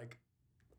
[0.00, 0.16] like,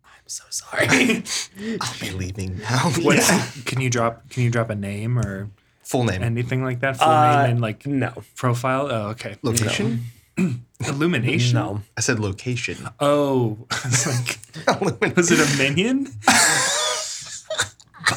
[0.04, 0.88] I'm so sorry.
[1.82, 2.90] I'll be leaving now.
[3.02, 4.30] What's, Can you drop?
[4.30, 5.50] Can you drop a name or
[5.84, 6.24] Full name.
[6.24, 6.98] anything like that?
[6.98, 8.88] Full Uh, name and like no, profile.
[8.92, 9.36] Oh, okay.
[9.44, 10.06] Location?
[10.88, 11.56] Illumination.
[11.56, 11.82] no.
[11.98, 12.78] I said location.
[13.00, 16.08] Oh, I was like, was it a minion?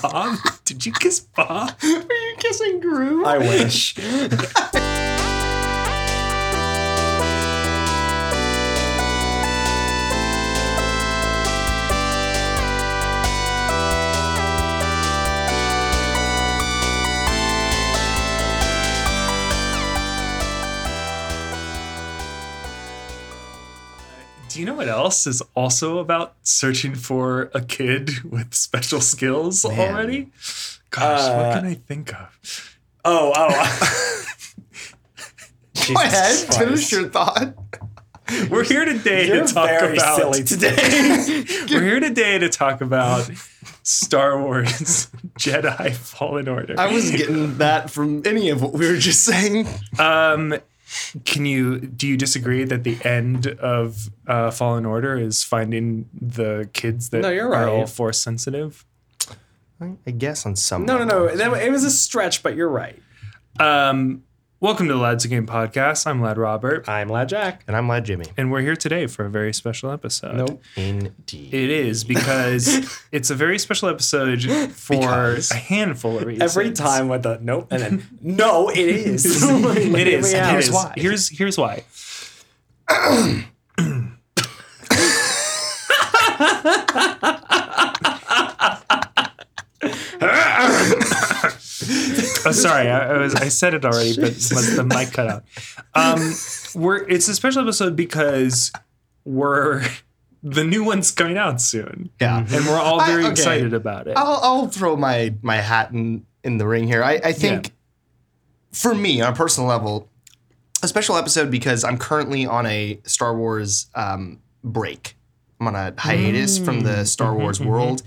[0.02, 0.39] Bob?
[0.64, 1.73] Did you kiss Bob?
[1.82, 3.25] Are you kissing Gru?
[3.25, 3.95] I wish.
[24.54, 29.64] Do you know what else is also about searching for a kid with special skills
[29.67, 29.81] Man.
[29.81, 30.31] already?
[30.90, 32.78] Gosh, what Uh, can I think of?
[33.05, 33.48] Oh, oh.
[35.89, 36.55] Go ahead.
[36.55, 37.56] Finish your thought.
[38.48, 40.77] We're here today You're to talk very about silly today.
[41.69, 43.28] We're here today to talk about
[43.83, 46.77] Star Wars Jedi Fallen Order.
[46.79, 49.67] I wasn't getting that from any of what we were just saying.
[49.98, 50.55] Um,
[51.25, 56.69] can you do you disagree that the end of uh, Fallen Order is finding the
[56.73, 57.89] kids that No, you're are all right.
[57.89, 58.84] force sensitive?
[60.06, 60.86] I guess on some.
[60.86, 61.36] no, no, no.
[61.36, 62.98] That, it was a stretch, but you're right.
[63.61, 64.23] Um,
[64.65, 66.07] welcome to the Lads Who Game podcast.
[66.07, 67.62] I'm Lad Robert, I'm Lad Jack.
[67.67, 68.25] And I'm Lad Jimmy.
[68.39, 70.37] and we're here today for a very special episode.
[70.37, 70.62] Nope.
[70.75, 71.53] Indeed.
[71.53, 74.42] It is because it's a very special episode
[74.73, 75.51] for Because.
[75.51, 76.51] a handful of reasons.
[76.57, 79.42] Every time with the nope, and then no, it is.
[79.45, 80.33] it is.
[80.33, 80.48] Yeah.
[80.48, 80.73] It Here's is.
[80.75, 80.92] why.
[80.97, 81.85] Here's here's why.
[92.47, 95.45] Oh, sorry, I, I was I said it already, but the mic cut out.
[95.95, 96.33] Um,
[96.75, 98.73] we're it's a special episode because
[99.25, 99.83] we're
[100.42, 102.39] the new one's coming out soon, Yeah.
[102.39, 103.31] and we're all I- very okay.
[103.33, 104.17] excited about it.
[104.17, 107.03] I'll, I'll throw my my hat in in the ring here.
[107.03, 107.73] I, I think Yeah.
[108.73, 110.08] for me on a personal level,
[110.83, 115.17] a special episode because I'm currently on a Star Wars um, break.
[115.61, 118.02] I'm on a hiatus from the Star Wars world.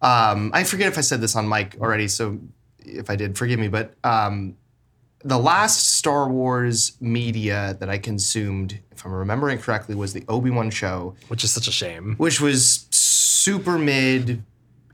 [0.00, 2.38] Um, I forget if I said this on mic already, so
[2.84, 3.68] if I did, forgive me.
[3.68, 4.56] But um,
[5.24, 10.50] the last Star Wars media that I consumed, if I'm remembering correctly, was the Obi
[10.50, 12.14] Wan show which is such a shame.
[12.18, 14.42] which was super mid.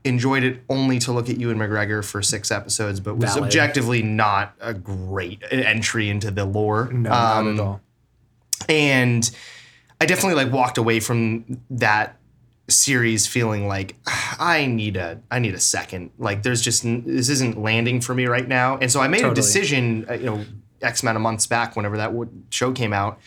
[0.03, 3.43] Enjoyed it only to look at Ewan McGregor for six episodes, but was Valid.
[3.43, 6.89] objectively not a great entry into the lore.
[6.91, 7.81] no, Um, not at all.
[8.67, 9.29] And
[9.99, 12.17] I definitely like walked away from that
[12.71, 13.95] series feeling like
[14.39, 16.11] I need a I need a second.
[16.17, 18.77] Like there's just this isn't landing for me right now.
[18.77, 20.45] And so I made a decision, uh, you know,
[20.81, 22.11] X amount of months back, whenever that
[22.49, 23.19] show came out,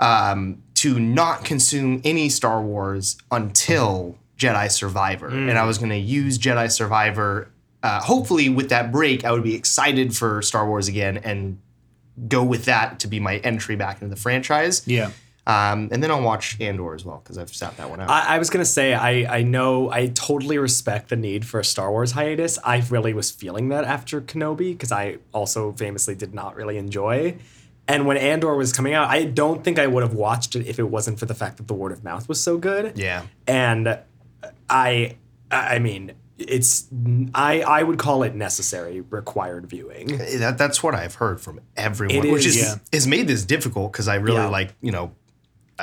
[0.00, 5.28] um, to not consume any Star Wars until Jedi Survivor.
[5.28, 7.50] And I was going to use Jedi Survivor.
[7.82, 11.58] Uh, hopefully, with that break, I would be excited for Star Wars again and
[12.28, 14.86] go with that to be my entry back into the franchise.
[14.86, 15.10] Yeah.
[15.46, 18.08] Um, and then I'll watch Andor as well because I've sat that one out.
[18.08, 21.64] I, I was gonna say I I know I totally respect the need for a
[21.64, 22.58] Star Wars hiatus.
[22.64, 27.36] I really was feeling that after Kenobi because I also famously did not really enjoy.
[27.86, 30.78] And when Andor was coming out, I don't think I would have watched it if
[30.78, 32.96] it wasn't for the fact that the word of mouth was so good.
[32.96, 33.24] yeah.
[33.46, 33.98] And
[34.70, 35.16] I
[35.50, 36.86] I mean it's
[37.34, 40.16] I I would call it necessary required viewing.
[40.16, 42.74] That, that's what I've heard from everyone, which is, is yeah.
[42.94, 44.48] has made this difficult because I really Yeah.
[44.48, 45.12] like, you know,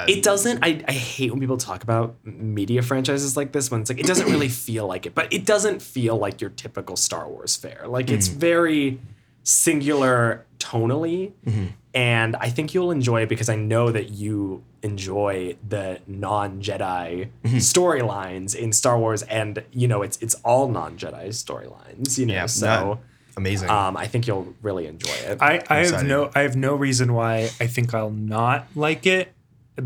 [0.07, 3.89] it doesn't I, I hate when people talk about media franchises like this when it's
[3.89, 7.27] like it doesn't really feel like it but it doesn't feel like your typical star
[7.27, 7.85] wars fare.
[7.87, 8.33] Like it's mm.
[8.33, 8.99] very
[9.43, 11.65] singular tonally mm-hmm.
[11.95, 17.57] and i think you'll enjoy it because i know that you enjoy the non-jedi mm-hmm.
[17.57, 22.45] storylines in star wars and you know it's it's all non-jedi storylines you know Yeah,
[22.45, 22.99] so no,
[23.35, 23.69] amazing.
[23.71, 25.41] um, i think you'll really enjoy it.
[25.41, 29.33] I, I have no I have no reason why I think I'll not like it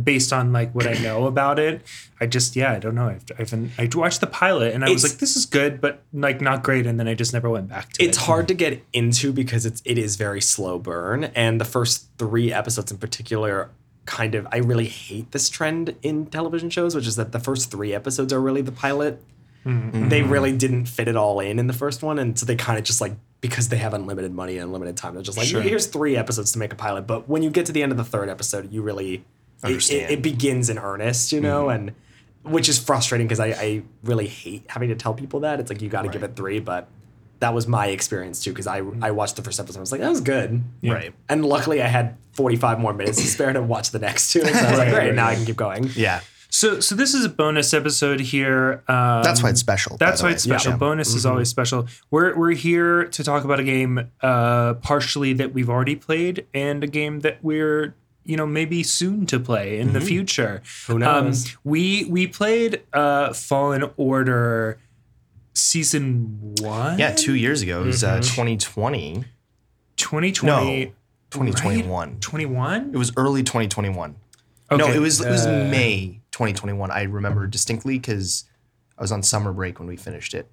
[0.04, 1.82] based on like what I know about it.
[2.20, 3.08] I just yeah I don't know.
[3.08, 6.02] I've, I've been, I watched the pilot and I was like this is good but
[6.14, 8.06] like not great and then I just never went back to it's it.
[8.08, 12.08] It's hard to get into because it's it is very slow burn and the first
[12.18, 13.70] three episodes in particular
[14.06, 17.72] kind of i really hate this trend in television shows which is that the first
[17.72, 19.22] three episodes are really the pilot
[19.66, 20.10] mm-hmm.
[20.10, 22.78] they really didn't fit it all in in the first one and so they kind
[22.78, 25.62] of just like because they have unlimited money and unlimited time they're just like Sure.
[25.62, 27.98] here's three episodes to make a pilot but when you get to the end of
[27.98, 29.24] the third episode you really
[29.66, 31.92] it, it, it begins in earnest you know and
[32.44, 35.82] which is frustrating because I, I really hate having to tell people that it's like
[35.82, 36.88] you got to give it three but
[37.40, 39.80] that was my experience too because I I watched the first episode.
[39.80, 41.14] I was like, that was good, Right.
[41.28, 44.40] and luckily I had 45 more minutes to spare to watch the next two.
[44.40, 45.90] So I was like, Right, great, right, now I can keep going.
[45.96, 46.22] Yeah.
[46.50, 48.84] So so this is a bonus episode here.
[48.88, 49.98] Um, That's why it's special.
[49.98, 50.34] That's why way.
[50.36, 50.72] it's special.
[50.72, 50.78] Yeah.
[50.78, 51.88] Bonus is always special.
[52.10, 56.86] We're we're here to talk about a game uh, partially that we've already played and
[56.86, 57.96] a game that we're
[58.26, 60.62] you know maybe soon to play in the future.
[60.88, 61.46] Who knows?
[61.46, 64.80] Um, we we played uh, Fallen Order
[65.54, 67.00] season one.
[67.00, 67.82] Yeah, two years ago.
[67.84, 69.26] It was uh, 2020.
[69.98, 70.86] 2020.
[70.86, 70.92] No,
[71.32, 72.20] 2021.
[72.20, 72.92] 21.
[72.94, 74.16] It was early 2021.
[74.72, 76.92] No, it was it was Uh, May 2021.
[76.92, 78.46] I remember distinctly because
[78.98, 80.50] I was on summer break when we finished it.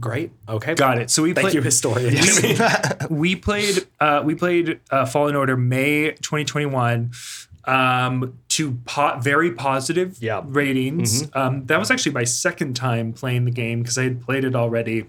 [0.00, 0.32] Great.
[0.48, 0.74] Okay.
[0.74, 1.10] Got it.
[1.10, 1.54] So we Thank played.
[1.54, 2.14] you, historian.
[3.10, 7.12] we played uh, we played uh, Fallen Order May 2021
[7.66, 10.42] um, to po- very positive Yeah.
[10.44, 11.28] ratings.
[11.34, 14.54] Um, that was actually my second time playing the game because I had played it
[14.54, 15.06] already.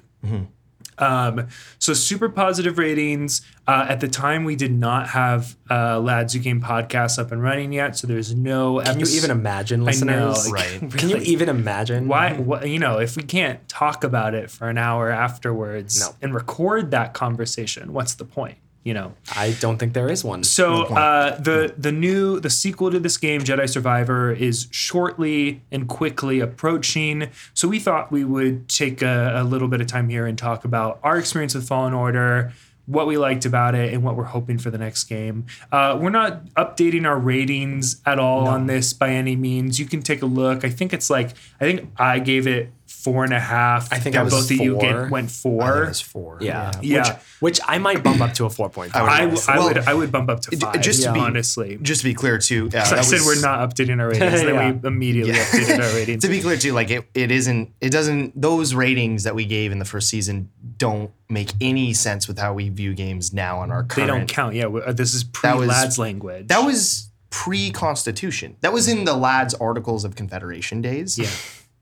[0.97, 1.47] Um,
[1.79, 3.41] so super positive ratings.
[3.67, 7.41] Uh, at the time, we did not have uh, Lads Who Game podcast up and
[7.41, 8.79] running yet, so there's no.
[8.81, 10.51] Can you even imagine, I know, listeners?
[10.51, 10.91] like, Right.
[10.97, 12.07] Can you even imagine?
[12.07, 16.15] Why, what, you know, if we can't talk about it for an hour afterwards No.
[16.21, 18.57] and record that conversation, what's the point?
[18.85, 19.13] You know.
[19.35, 20.43] I don't think there is one.
[20.43, 25.89] So uh, the the new the sequel to this game, Jedi Survivor, is shortly and
[25.89, 27.29] quickly approaching.
[27.55, 30.65] So we thought we would take a, a little bit of time here and talk
[30.65, 32.53] about our experience with Fallen Order.
[32.85, 35.47] What we liked about it and what we're hoping for the next game.
[35.71, 39.79] Uh, we're not updating our ratings at all on this by any means.
[39.79, 40.63] You can take a look.
[40.63, 42.71] I think it's like I think I gave it
[43.05, 43.93] four and a half.
[43.93, 45.83] I think and I was both of you get, went I think four.
[45.83, 46.37] it was four.
[46.41, 46.71] yeah.
[46.81, 47.03] Yeah.
[47.39, 48.89] Which, which I might bump up to a 4.5.
[48.95, 50.81] I I, w- I Well, would I would bump up to five.
[50.81, 51.77] just to be- honestly.
[51.81, 52.69] Just to be clear, too.
[52.73, 54.41] Uh, I that said we're not updating our ratings.
[54.43, 54.51] Yeah.
[54.51, 55.45] Then we immediately Yeah.
[55.45, 56.23] updated our ratings.
[56.23, 59.71] to be clear too like it, it isn't it doesn't those ratings that we gave
[59.71, 63.71] in the first season don't make any sense with how we view games now on
[63.71, 64.55] our they don't count.
[64.55, 66.47] Yeah, this is That was- pre-lads language.
[66.47, 71.27] that was pre-constitution that was in the lads articles of confederation days yeah,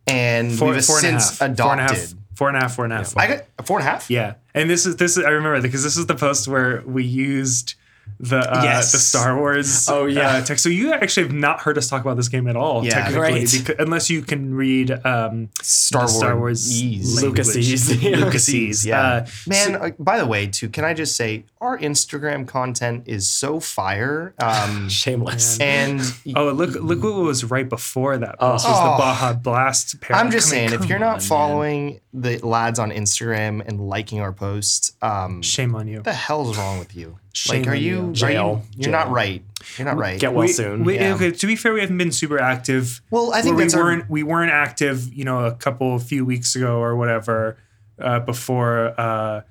[0.08, 1.58] and four, we've four and a since half.
[1.58, 1.92] Four and a half.
[1.92, 2.76] adopted Four and a half.
[2.76, 3.18] Four and a half.
[3.18, 5.84] i got four and a half yeah, and this is this is I remember because
[5.84, 7.76] this is the post where we used
[8.20, 8.92] the uh, Yes.
[8.94, 10.38] the Star Wars Oh, yeah.
[10.38, 10.64] uh, text.
[10.64, 12.92] So you actually have not heard us talk about this game at all, Yeah.
[12.92, 13.44] technically, Right.
[13.44, 16.66] becau- unless you can read um, star, the Star Wars.
[16.82, 17.98] Lucasese.
[18.16, 18.86] Lucasese.
[18.86, 23.04] yeah Uh, man uh, by the way too can i just say our instagram content
[23.08, 25.60] is so fire um Shameless.
[25.62, 26.02] and
[26.36, 26.76] Oh, look!
[26.76, 28.40] Look what was right before that.
[28.40, 28.92] Post was Oh.
[28.92, 30.00] the Baja Blast.
[30.02, 30.16] Pair.
[30.16, 31.28] I'm just I mean, saying, if you're on, not man.
[31.28, 35.98] following the lads on Instagram and liking our posts, um, shame on you.
[35.98, 37.18] What the hell's wrong with you?
[37.34, 38.02] Shame like, are you, you.
[38.02, 38.64] are you- Jail.
[38.78, 39.44] you're not right.
[39.78, 40.20] You're not right.
[40.20, 40.84] Get well we, soon.
[40.84, 41.16] we- yeah.
[41.16, 43.02] Okay, to be fair, we haven't been super active.
[43.10, 46.56] well, I think Where we weren't we weren't active, you know, a couple few weeks
[46.56, 47.58] ago or whatever,
[48.00, 49.42] uh, before uh,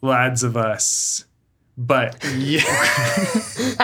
[0.00, 1.24] lads of us.
[1.80, 2.58] But yeah.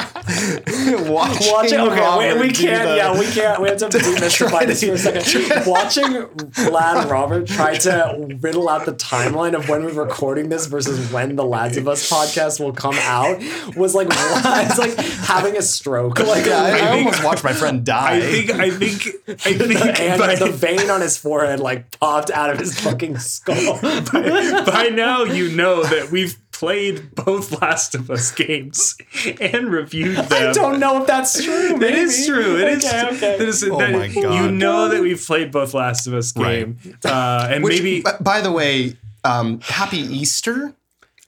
[1.08, 1.78] Watching Watch it.
[1.78, 2.88] Okay, Robert we, we can't.
[2.88, 3.60] the- Yeah, we can't.
[3.62, 5.66] We have to demystify this for a second.
[5.66, 6.26] Watching
[6.72, 11.36] Lad Robert try to riddle out the timeline of when we're recording this versus when
[11.36, 13.40] the Lads of Us podcast will come out
[13.76, 16.18] was like it's like having a stroke.
[16.18, 18.16] Like Yeah, I, I think- almost watched my friend die.
[18.16, 22.30] I think I think I think and by, the vein on his forehead like popped
[22.32, 23.78] out of his fucking skull.
[23.80, 28.96] by now you know that we've played both Last of Us games
[29.40, 30.50] and reviewed them.
[30.50, 31.68] I don't know if that's true.
[31.70, 31.98] That maybe.
[31.98, 32.56] is true.
[32.58, 32.84] It is.
[32.86, 33.38] okay, okay.
[33.38, 36.78] That is, Oh that- my You know that we've played both Last of Us game,
[37.04, 40.74] uh, and Which, maybe by the way, um, happy Easter.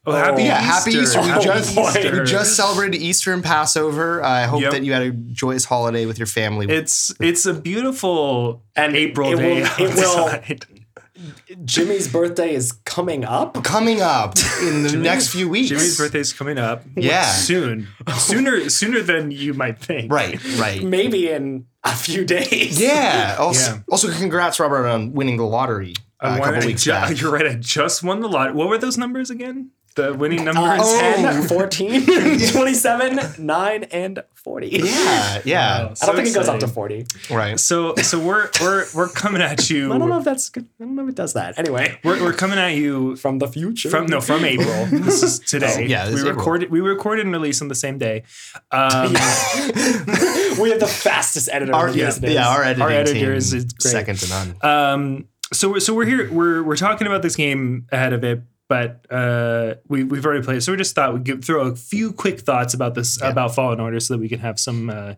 [0.07, 1.21] oh, happy Yeah, happy Easter.
[1.21, 1.91] We Oh, just boy.
[1.95, 4.23] we just celebrated Easter and Passover.
[4.23, 4.71] I hope Yep.
[4.73, 6.67] that you had a joyous holiday with your family.
[6.69, 10.67] It's it's a beautiful And April it day will- it will- outside.
[11.65, 13.63] Jimmy's birthday is coming up.
[13.65, 15.69] coming up in the next few weeks.
[15.69, 16.83] Jimmy's birthday is coming up.
[16.97, 17.23] Yeah.
[17.25, 20.13] soon, sooner sooner than you might think.
[20.13, 20.83] Right, right.
[20.83, 22.81] Maybe in a few days.
[22.81, 23.37] Yeah.
[23.39, 23.81] Also, Yeah.
[23.91, 26.91] also, congrats, Robert, on winning the lottery uh, I a won- couple I weeks ju-
[26.91, 27.21] back.
[27.21, 27.47] You're right.
[27.47, 28.55] I just won the lot.
[28.55, 29.71] What were those numbers again?
[29.97, 30.63] The winning numbers.
[30.63, 31.01] Uh, Oh.
[31.01, 32.07] 10, 14,
[32.53, 34.69] 27, 9, and 40.
[34.69, 34.83] Yeah,
[35.45, 35.85] yeah.
[35.87, 37.07] Wow, I don't think it goes up to 40.
[37.31, 37.59] Right.
[37.59, 39.93] So so we're we're we're coming at you.
[39.93, 40.69] I don't know if that's good.
[40.81, 41.59] I don't know if it does that.
[41.59, 43.89] Anyway, We're, we're coming at you from the future.
[43.91, 44.87] from no from April.
[44.87, 45.75] This is today.
[45.77, 46.37] Oh, yeah, this we is April.
[46.37, 48.23] recorded we recorded and released on the same day.
[48.71, 49.13] Um,
[50.61, 52.33] we have the fastest editor Our, in the yeah, business.
[52.33, 53.91] yeah, our editing Our editor team, is- is great.
[53.93, 54.57] second to none.
[54.63, 56.31] Um, so we're, so we're here.
[56.33, 60.59] We're we're talking about this game ahead of it, but uh, we we've already played.
[60.59, 60.61] it.
[60.63, 63.81] So we just thought we'd give, throw a few quick thoughts about this about Fallen
[63.81, 65.15] Order, so that we can have some uh,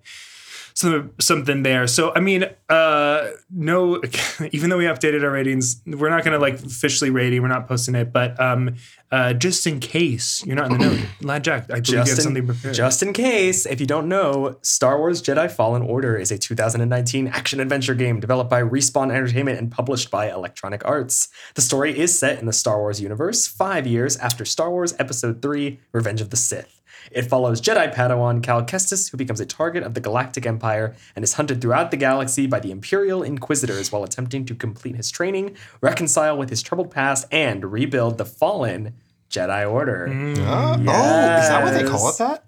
[0.79, 1.89] some something there.
[1.89, 4.01] So I mean, uh, no,
[4.53, 7.43] even though we updated our ratings, we're not gonna like officially rating.
[7.43, 8.77] We're not posting it, but um,
[9.11, 12.07] uh, just in case you're not in the know, Lad Jack, I believe you have
[12.07, 12.77] Just something in, prepared.
[12.77, 17.27] just in case, if you don't know, Star Wars Jedi Fallen Order is a 2019
[17.27, 21.29] action adventure game developed by Respawn Entertainment and published by Electronic Arts.
[21.55, 25.43] The story is set in the Star Wars universe, five years after Star Wars Episode
[25.43, 26.78] 3 Revenge of the Sith.
[27.11, 31.23] It follows Jedi Padawan Cal Kestis, who becomes a target of the Galactic Empire and
[31.23, 35.57] is hunted throughout the galaxy by the Imperial Inquisitors while attempting to complete his training,
[35.81, 38.95] reconcile with his troubled past, and rebuild the fallen
[39.31, 40.09] Jedi Order.
[40.09, 42.19] Uh, Oh, is that what they call it?
[42.19, 42.45] That?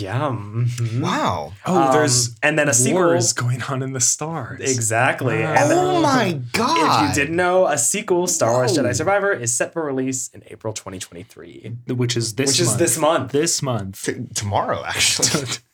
[0.00, 0.30] Yeah.
[0.30, 1.00] mhm.
[1.00, 1.52] Wow.
[1.66, 3.02] oh, Um, there's and then a sequel.
[3.02, 4.60] wars going on in the stars.
[4.60, 5.40] Exactly.
[5.42, 5.54] Wow.
[5.54, 7.02] And then, Oh my god!
[7.04, 10.42] if you didn't know, a sequel, Star Wars Jedi Survivor, is set for release in
[10.46, 12.78] April 2023, which is this which is month.
[12.78, 13.32] this month.
[13.32, 14.02] this month.
[14.04, 15.46] T- tomorrow, actually.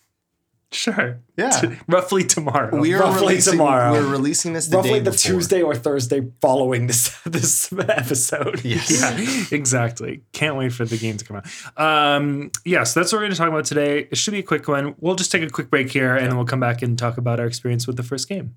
[0.71, 1.19] Sure.
[1.39, 1.49] Yeah.
[1.49, 2.79] T- roughly tomorrow.
[2.79, 3.93] we are Roughly releasing, tomorrow.
[3.93, 5.33] We're releasing this the Roughly the before.
[5.33, 8.63] Tuesday or Thursday following this this episode.
[8.65, 8.91] Yes.
[9.51, 10.23] yeah, exactly.
[10.33, 11.47] Can't wait for the game to come out.
[12.17, 14.09] Um, yeah, so that's what we're going to talk about today.
[14.11, 14.95] It should be a quick one.
[14.99, 17.41] We'll just take a quick break here, and then we'll come back and talk about
[17.41, 18.57] our experience with the first game.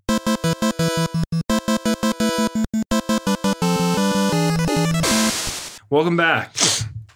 [5.89, 6.55] Welcome back.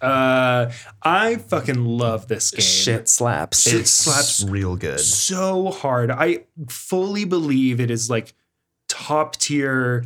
[0.06, 0.72] Uh,
[1.02, 2.60] I fucking love this game.
[2.60, 3.66] Shit slaps.
[3.66, 5.00] It slaps real good.
[5.00, 6.10] so hard.
[6.10, 8.34] I fully believe it is like
[8.88, 10.04] top tier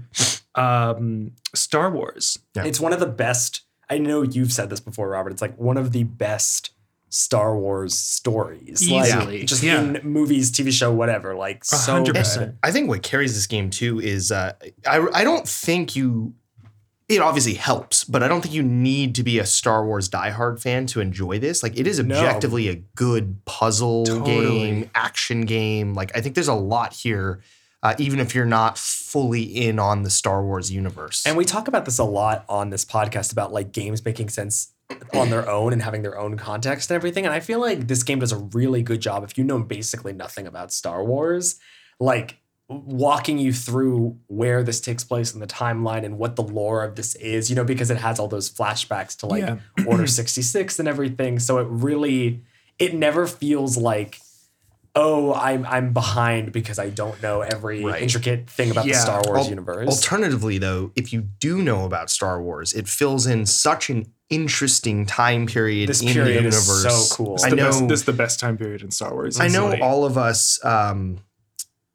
[0.55, 2.39] um, Star Wars.
[2.55, 2.65] Yeah.
[2.65, 3.63] It's one of the best.
[3.89, 5.31] I know you've said this before, Robert.
[5.33, 6.71] It's like one of the best
[7.09, 8.83] Star Wars stories.
[8.89, 9.39] Easily.
[9.41, 9.81] Like, just Yeah.
[9.83, 11.35] in movies, TV show, whatever.
[11.35, 12.21] Like so hundred good.
[12.21, 12.55] percent.
[12.63, 14.53] I think what carries this game too is uh,
[14.87, 16.35] I I don't think you.
[17.11, 20.63] It obviously helps, but I don't think you need to be a Star Wars diehard
[20.63, 21.61] fan to enjoy this.
[21.63, 22.15] Like, it is No.
[22.15, 24.59] objectively a good puzzle Totally.
[24.61, 25.95] game, action game.
[25.95, 27.41] Like, I think there's a lot here,
[27.83, 31.27] uh, even if you're not fully in on the Star Wars universe.
[31.27, 34.73] And we talk about this a lot on this podcast about like games making sense
[35.13, 37.25] on their own and having their own context and everything.
[37.25, 40.13] And I feel like this game does a really good job if you know basically
[40.13, 41.59] nothing about Star Wars,
[41.99, 42.37] like
[42.71, 46.95] walking you through where this takes place in the timeline and what the lore of
[46.95, 49.59] this is, you know, because it has all those flashbacks to like Yeah.
[49.87, 51.39] Order 66 and everything.
[51.41, 52.43] So it really
[52.79, 54.21] it never feels like
[54.97, 58.03] oh, I'm I'm behind because I don't know every Right.
[58.03, 59.89] intricate thing about the Star Wars Al- universe.
[59.89, 65.07] Alternatively, though, if you do know about Star Wars, it fills in such an interesting
[65.07, 66.85] time period This in the universe.
[66.85, 67.35] is so cool.
[67.37, 67.67] It's I know.
[67.67, 69.39] best, this is the best time period in Star Wars.
[69.39, 69.81] I know easily.
[69.81, 71.19] all of us, um,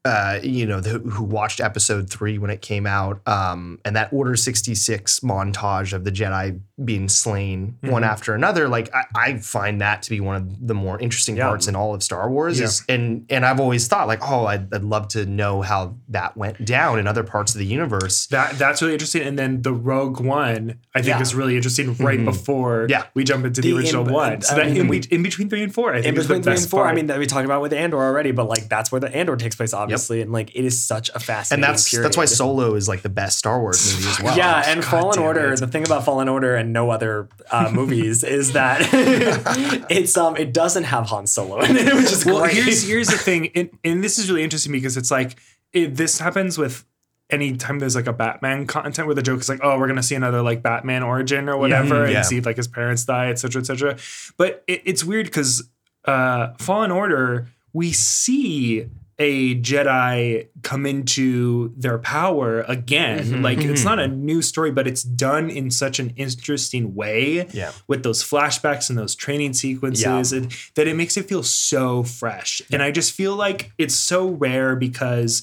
[0.06, 4.12] uh, you know, the, who watched Episode Three when it came out, um, and that
[4.12, 8.06] Order sixty six montage of the Jedi being slain one Mhm.
[8.06, 8.68] after another.
[8.68, 11.46] Like I, I find that to be one of the more interesting Yeah.
[11.48, 12.58] parts in all of Star Wars.
[12.58, 12.66] Yeah.
[12.66, 16.36] Is, and and I've always thought like, oh, I'd, I'd love to know how that
[16.36, 18.26] went down in other parts of the universe.
[18.26, 19.22] That that's really interesting.
[19.22, 21.20] And then the Rogue One, I think, Yeah.
[21.22, 22.26] is really interesting right Mhm.
[22.26, 23.04] before Yeah.
[23.14, 24.40] we jump into the, The original in- one.
[24.42, 26.28] So I that mean, in, we- in between three and four, I think in is
[26.28, 26.92] the between three best and four, part.
[26.92, 29.36] I mean, that we talked about with Andor already, but like that's where the Andor
[29.36, 31.64] takes place, obviously, and like it is such a fascinating.
[31.64, 32.02] And fascinating.
[32.02, 32.26] that's that's why.
[32.26, 34.36] Solo is like the best Star Wars movie as well.
[34.36, 35.52] yeah, and God Fallen Order.
[35.54, 35.60] it.
[35.60, 38.80] The thing about Fallen Order and no other uh, movies is that
[39.90, 42.54] it's um it doesn't have Han Solo in it, which is well, great.
[42.54, 45.38] here's here's the thing, and, and this is really interesting because it's like
[45.72, 46.84] it, this happens with
[47.30, 50.14] anytime there's like a Batman content where the joke is like, oh, we're gonna see
[50.14, 52.22] another like Batman origin or whatever, and yeah.
[52.22, 53.96] see like his parents die, etc., etc.
[54.36, 55.68] But it, it's weird because
[56.04, 63.24] uh, Fallen Order, we see a Jedi come into their power again.
[63.26, 63.42] Mhm.
[63.42, 67.72] Like it's not a new story, but it's done in such an interesting way Yeah.
[67.88, 72.60] with those flashbacks and those training sequences and that it makes it feel so fresh.
[72.70, 75.42] And I just feel like it's so rare because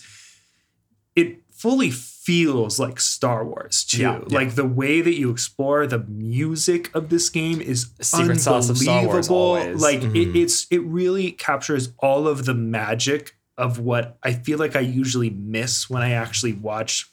[1.16, 4.02] it fully feels like Star Wars too.
[4.02, 4.38] Yeah, yeah.
[4.38, 8.78] Like the way that you explore the music of this game is Secret sauce of
[8.78, 9.80] Star Wars unbelievable.
[9.82, 10.16] Like Mhm.
[10.16, 14.80] it, it's it really captures all of the magic of what I feel like I
[14.82, 17.10] usually miss when I actually watch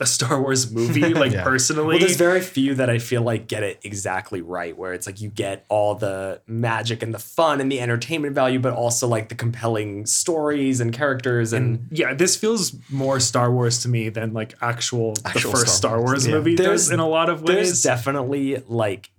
[0.00, 1.44] a Star Wars movie, like Yeah.
[1.44, 1.86] personally.
[1.86, 5.20] Well, there's very few that I feel like get it exactly right, where it's like
[5.20, 9.28] you get all the magic and the fun and the entertainment value, but also like
[9.28, 11.76] the compelling stories and characters and.
[11.88, 15.76] and yeah, this feels more Star Wars to me than like actual, Actual the first
[15.76, 16.34] Star Star Wars, Wars yeah.
[16.34, 17.54] movie There's- does in a lot of ways.
[17.54, 19.10] There's definitely like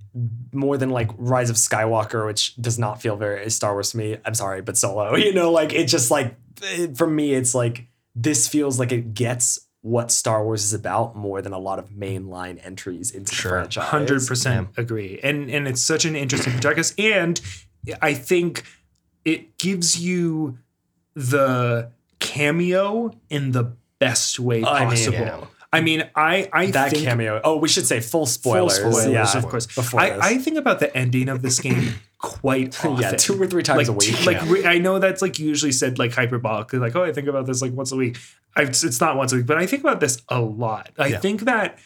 [0.52, 4.18] more than like Rise of Skywalker, which does not feel very Star Wars to me.
[4.26, 7.88] I'm sorry, but Solo, you know, like it just like it, for me, it's like
[8.16, 11.90] this feels like it gets what Star Wars is about more than a lot of
[11.90, 13.52] mainline entries into Sure.
[13.52, 13.90] the franchise.
[13.90, 17.42] Hundred percent agree, and and it's such an interesting protagonist, and
[18.02, 18.64] I think
[19.26, 20.58] it gives you
[21.16, 25.18] the cameo in the best way I mean, possible.
[25.18, 25.46] yeah.
[25.74, 27.42] I mean, I I that think cameo.
[27.44, 28.76] Oh, we should say full spoilers.
[28.76, 29.66] spoilers, yeah, of course.
[29.66, 30.18] Before I.
[30.22, 33.02] I think about the ending of this game quite often.
[33.02, 34.16] Yeah, two or three times like, a week.
[34.16, 34.52] two- like Yeah.
[34.52, 37.62] re- I know that's like usually said like hyperbolically, like oh I think about this
[37.62, 38.18] like once a week.
[38.56, 40.92] I, it's it's not once a week, but I think about this a lot.
[41.00, 41.20] I Yeah.
[41.20, 41.80] think that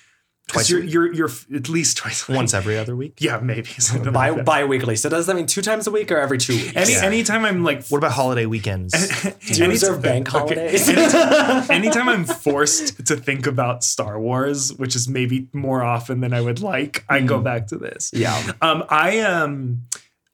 [0.47, 2.37] Twice you're, you're you're at least twice a week.
[2.37, 3.17] Once every other week.
[3.19, 4.95] Yeah, maybe something bi like bi-weekly.
[4.95, 6.73] So does that mean two times a week or every two weeks?
[6.75, 7.03] Any Yeah.
[7.03, 8.93] anytime I'm like What about holiday weekends?
[9.23, 10.69] Do you any- observe bank okay.
[10.69, 16.31] anytime, anytime I'm forced to think about Star Wars, which is maybe more often than
[16.33, 18.11] I would like, I go back to this.
[18.13, 18.53] yeah.
[18.61, 19.81] Um, I um,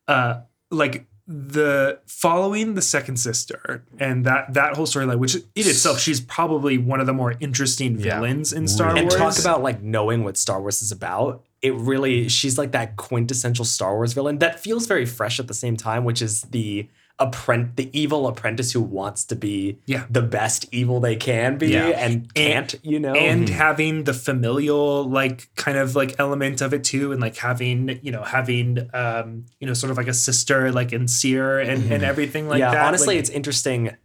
[0.07, 5.99] uh, like the following the second sister and that that whole storyline, which in itself,
[5.99, 8.15] she's probably one of the more interesting Yeah.
[8.19, 9.13] villains in Star and Wars.
[9.13, 11.43] And talk about like knowing what Star Wars is about.
[11.61, 15.53] It really, she's like that quintessential Star Wars villain that feels very fresh at the
[15.53, 16.89] same time, which is the
[17.19, 20.05] apprentice, the evil apprentice who wants to be Yeah.
[20.09, 21.87] the best evil they can be Yeah.
[21.89, 23.13] and can't, you know.
[23.13, 27.99] and having the familial like kind of like element of it too and like having
[28.01, 31.91] you know having um you know sort of like a sister like in Cere and
[31.91, 33.95] and everything like yeah, that honestly, Like, it's interesting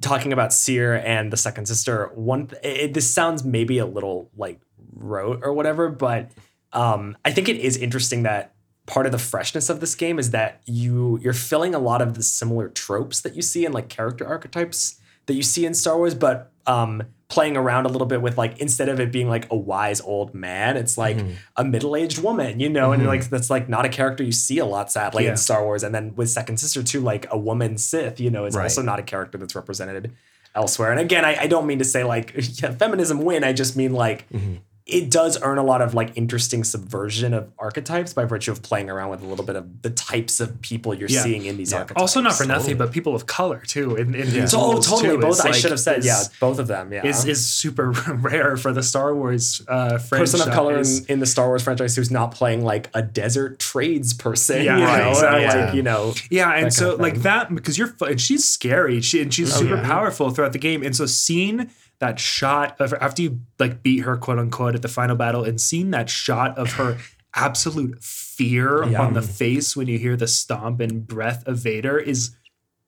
[0.00, 2.10] talking about Cere and the second sister.
[2.14, 4.60] One, it, this sounds maybe a little like
[4.94, 6.30] rote or whatever, but
[6.72, 8.54] um, I think it is interesting that
[8.88, 12.14] part of the freshness of this game is that you you're filling a lot of
[12.14, 15.98] the similar tropes that you see in like character archetypes that you see in Star
[15.98, 19.46] Wars, but um, playing around a little bit with like instead of it being like
[19.50, 21.32] a wise old man, it's like mm-hmm.
[21.56, 23.10] a middle aged woman, you know, and mm-hmm.
[23.10, 25.32] like that's like not a character you see a lot, sadly, Yeah.
[25.32, 25.82] in Star Wars.
[25.82, 28.64] And then with Second Sister too, like a woman Sith, you know, is Right.
[28.64, 30.14] also not a character that's represented
[30.54, 30.90] elsewhere.
[30.90, 33.44] And again, I, I don't mean to say like yeah, feminism win.
[33.44, 34.56] I just mean like mm-hmm.
[34.88, 38.88] It does earn a lot of like interesting subversion of archetypes by virtue of playing
[38.88, 41.22] around with a little bit of the types of people you're Yeah.
[41.22, 41.80] seeing in these Yeah.
[41.80, 42.00] archetypes.
[42.00, 45.16] also not for nothing but people of color too in, in these So, oh, totally.
[45.16, 46.90] too, Both is, I like, should have said, is- yeah, both of them.
[46.90, 50.32] Yeah, is is super rare for the Star Wars uh franchise.
[50.32, 53.58] person of color in, in the Star Wars franchise who's not playing like a desert
[53.58, 54.64] trades person.
[54.64, 55.42] Yeah, you right, know, exactly.
[55.42, 55.64] Yeah.
[55.66, 59.02] like you know, Yeah, and so like that because you're and she's scary.
[59.02, 59.84] She and she's super yeah.
[59.84, 60.82] powerful throughout the game.
[60.82, 61.68] And so seeing
[62.00, 65.60] that shot of after you like beat her quote unquote at the final battle and
[65.60, 66.98] seeing that shot of her
[67.34, 69.02] absolute fear Yeah.
[69.02, 72.34] on the face when you hear the stomp and breath of Vader is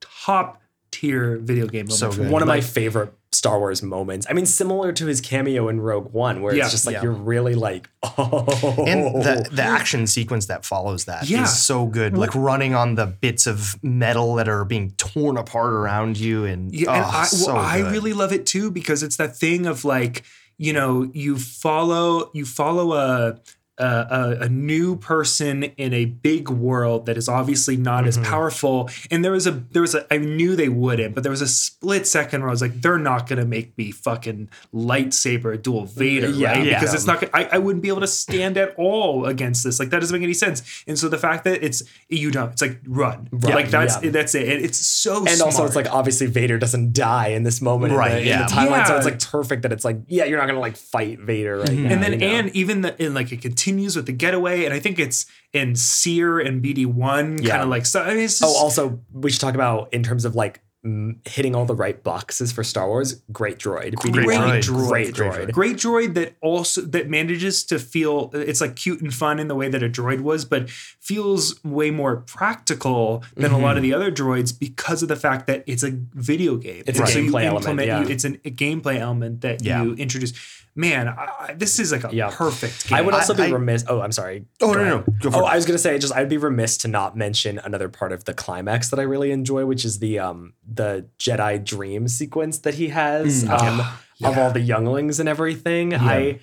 [0.01, 0.60] top
[0.91, 2.15] tier video game moment.
[2.15, 4.27] So one of my favorite Star Wars moments.
[4.29, 7.03] I mean, similar to his cameo in Rogue One, where Yeah, it's just like yeah.
[7.05, 11.45] you're really like, oh, And the, the action sequence that follows that is Yeah.
[11.45, 12.19] so good.
[12.19, 16.75] Like running on the bits of metal that are being torn apart around you, and
[16.75, 19.85] Yeah, and oh, well, so I really love it too because it's that thing of
[19.85, 20.25] like
[20.59, 23.39] you know you follow you follow a
[23.81, 24.07] a,
[24.41, 28.31] a, a new person in a big world that is obviously not as Mm-hmm.
[28.31, 31.41] powerful and there was a there was a I knew they wouldn't but there was
[31.41, 34.49] a split second where I was like they're not gonna make me fucking
[34.91, 36.53] lightsaber dual Vader Yeah.
[36.53, 36.79] right Yeah.
[36.81, 39.79] because it's not gonna- I, I wouldn't be able to stand at all against this
[39.79, 42.63] like that doesn't make any sense and so the fact that it's you don't it's
[42.63, 44.11] like run Right, like that's yeah.
[44.11, 47.61] that's it And it's so and also it's like obviously Vader doesn't die in this
[47.63, 48.41] moment Right, in, the, yeah.
[48.43, 50.77] in the timeline, so it's like perfect that it's like yeah, you're not gonna like
[50.77, 51.91] fight Vader right now.
[51.93, 52.27] and then you know?
[52.27, 55.75] and even the and like it continues with the getaway and i think it's in
[55.77, 57.51] Cere and bd1 Yeah.
[57.51, 60.25] kind of like so I mean, it's Oh, also we should talk about in terms
[60.25, 63.21] of like mm, hitting all the right boxes for Star Wars.
[63.31, 64.67] Great droid, Great BD-1, droid.
[64.89, 65.53] great Great droid.
[65.53, 69.55] great droid that also that manages to feel it's like cute and fun in the
[69.55, 73.93] way that a droid was but feels way more practical than a lot of the
[73.93, 77.19] other droids because of the fact that it's a video game It's a And so
[77.21, 78.01] gameplay element, yeah.
[78.03, 79.83] you- it's an, a gameplay element that Yeah.
[79.83, 80.33] you introduce
[80.75, 81.13] man I,
[81.49, 82.31] I- this is like a Yeah.
[82.33, 83.85] perfect game I would also I- be I- remiss.
[83.89, 84.45] Oh, I'm sorry.
[84.61, 85.05] Oh, Go no, no, no.
[85.21, 85.51] Go for oh, it.
[85.51, 88.35] I was gonna say just I'd be remiss to not mention another part of the
[88.35, 92.89] climax that I really enjoy, which is the um the Jedi dream sequence that he
[92.89, 93.81] has Mm, um
[94.23, 95.95] of all the younglings and everything.
[95.95, 96.41] I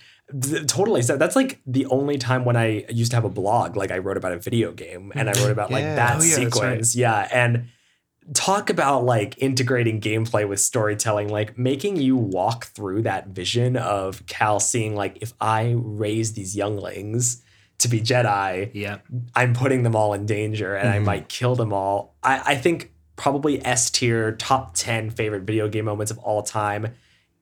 [0.68, 3.92] totally so that's like the only time when I used to have a blog, like
[3.92, 5.96] I wrote about a video game and I wrote about like Yeah.
[5.96, 6.52] that Oh, yeah, that's right.
[6.54, 6.96] sequence.
[6.96, 7.68] Yeah, and
[8.34, 14.26] talk about like integrating gameplay with storytelling like making you walk through that vision of
[14.26, 17.42] cal seeing like if i raise these younglings
[17.78, 18.98] to be jedi yeah.
[19.36, 21.06] I'm putting them all in danger and i mm-hmm.
[21.06, 22.16] might kill them all.
[22.24, 26.94] I, I think probably s tier top 10 favorite video game moments of all time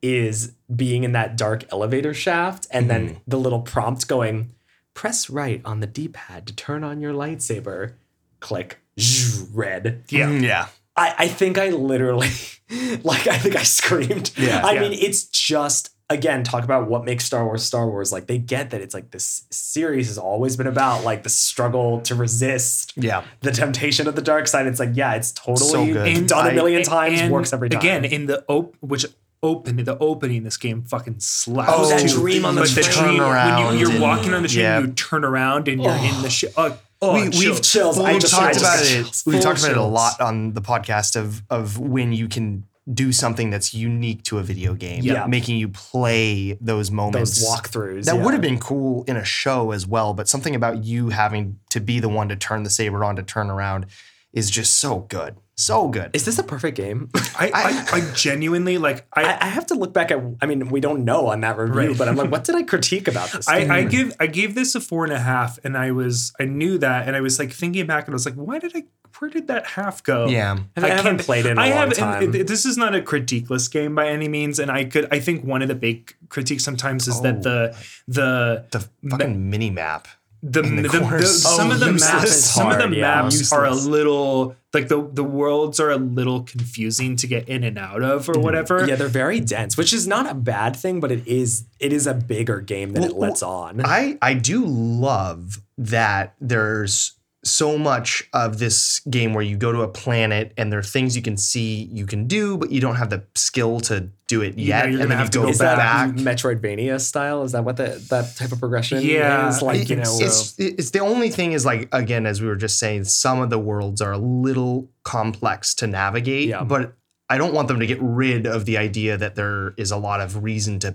[0.01, 3.17] is being in that dark elevator shaft and then mm-hmm.
[3.27, 4.53] the little prompt going
[4.93, 7.93] press right on the d-pad to turn on your lightsaber.
[8.39, 10.67] Click zzz, red yeah Mm, yeah.
[10.97, 12.29] I, I think I literally
[13.03, 14.31] like I think I screamed.
[14.37, 14.61] Yeah.
[14.65, 14.81] I Yeah.
[14.81, 18.11] mean, it's just again talk about what makes Star Wars Star Wars.
[18.13, 21.99] Like they get that it's like this series has always been about like the struggle
[22.01, 23.23] to resist Yeah.
[23.41, 24.67] the temptation of the dark side.
[24.67, 26.27] It's like yeah, it's totally So good.
[26.27, 27.79] done a I- million times, And works every time.
[27.81, 29.05] Again, in the op- which
[29.43, 31.71] open the opening, this game fucking slaps.
[31.75, 32.07] Oh, that too.
[32.07, 33.07] dream on the But train.
[33.09, 34.79] when Turnaround you, are walking on the train, yeah.
[34.79, 36.51] you turn around and you're in the shit.
[36.57, 37.39] Oh, oh, we, chills.
[37.45, 37.99] we've chills.
[37.99, 39.23] I just- talked about it.
[39.25, 43.11] We've talked about it a lot on the podcast of of when you can do
[43.11, 45.25] something that's unique to a video game, Yeah.
[45.25, 47.39] making you play those moments.
[47.41, 48.05] those walkthroughs.
[48.05, 48.23] that yeah.
[48.23, 51.79] would have been cool in a show as well, but something about you having to
[51.79, 53.87] be the one to turn the saber on to turn around
[54.33, 56.11] is just so good, so good.
[56.13, 57.09] Is this a perfect game?
[57.15, 59.05] I, I, I genuinely like.
[59.13, 60.19] I, I, I have to look back at.
[60.41, 61.97] I mean, we don't know on that review, Right.
[61.97, 63.47] but I'm like, what did I critique about this?
[63.47, 63.71] game?
[63.71, 66.45] I, I give I gave this a four and a half, and I was I
[66.45, 68.83] knew that, and I was like thinking back, and I was like, why did I?
[69.19, 70.27] Where did that half go?
[70.27, 72.23] yeah, I haven't played it in a I long haven't- time.
[72.23, 75.07] and it- this is not a critiqueless game by any means, and I could.
[75.09, 77.23] I think one of the big critiques sometimes is Oh.
[77.23, 77.77] that the
[78.09, 80.09] the the fucking mini map.
[80.47, 81.41] The, the the- the- course.
[81.41, 85.09] some Oh, of the maps some of the yeah, maps are a little like the
[85.11, 88.41] the worlds are a little confusing to get in and out of or Mm-hmm.
[88.43, 88.85] whatever.
[88.87, 92.05] yeah, they're very dense, which is not a bad thing, but it is it is
[92.07, 93.81] a bigger game than it lets on.
[93.83, 97.13] I I do love that there's
[97.45, 101.15] so much of this game where you go to a planet and there are things
[101.15, 104.57] you can see you can do, but you don't have the skill to do it
[104.57, 104.85] You know yet.
[104.89, 106.09] and then have you to go go is that back.
[106.15, 107.43] Metroidvania style?
[107.43, 109.61] Is that what the, that type of progression Yeah, is?
[109.61, 112.55] Like, you know, it's, it's it's the only thing is like again as we were
[112.55, 116.63] just saying some of the worlds are a little complex to navigate Yeah.
[116.63, 116.95] but
[117.29, 120.19] i don't want them to get rid of the idea that there is a lot
[120.21, 120.91] of reason to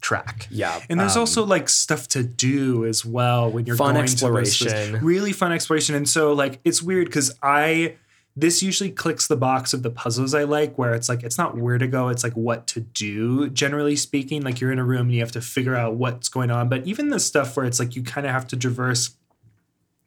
[0.00, 0.80] backtrack yeah.
[0.88, 4.12] And there's Um, also like stuff to do as well when you're Fun going to
[4.12, 5.04] exploration.
[5.04, 5.94] really fun exploration.
[5.94, 7.96] And so like it's weird because I
[8.38, 11.56] this usually clicks the box of the puzzles I like, where it's like it's not
[11.56, 13.48] where to go, it's like what to do.
[13.48, 16.50] Generally speaking, like you're in a room and you have to figure out what's going
[16.50, 16.68] on.
[16.68, 19.16] But even the stuff where it's like you kind of have to traverse,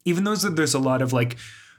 [0.05, 1.37] even though there's a lot of like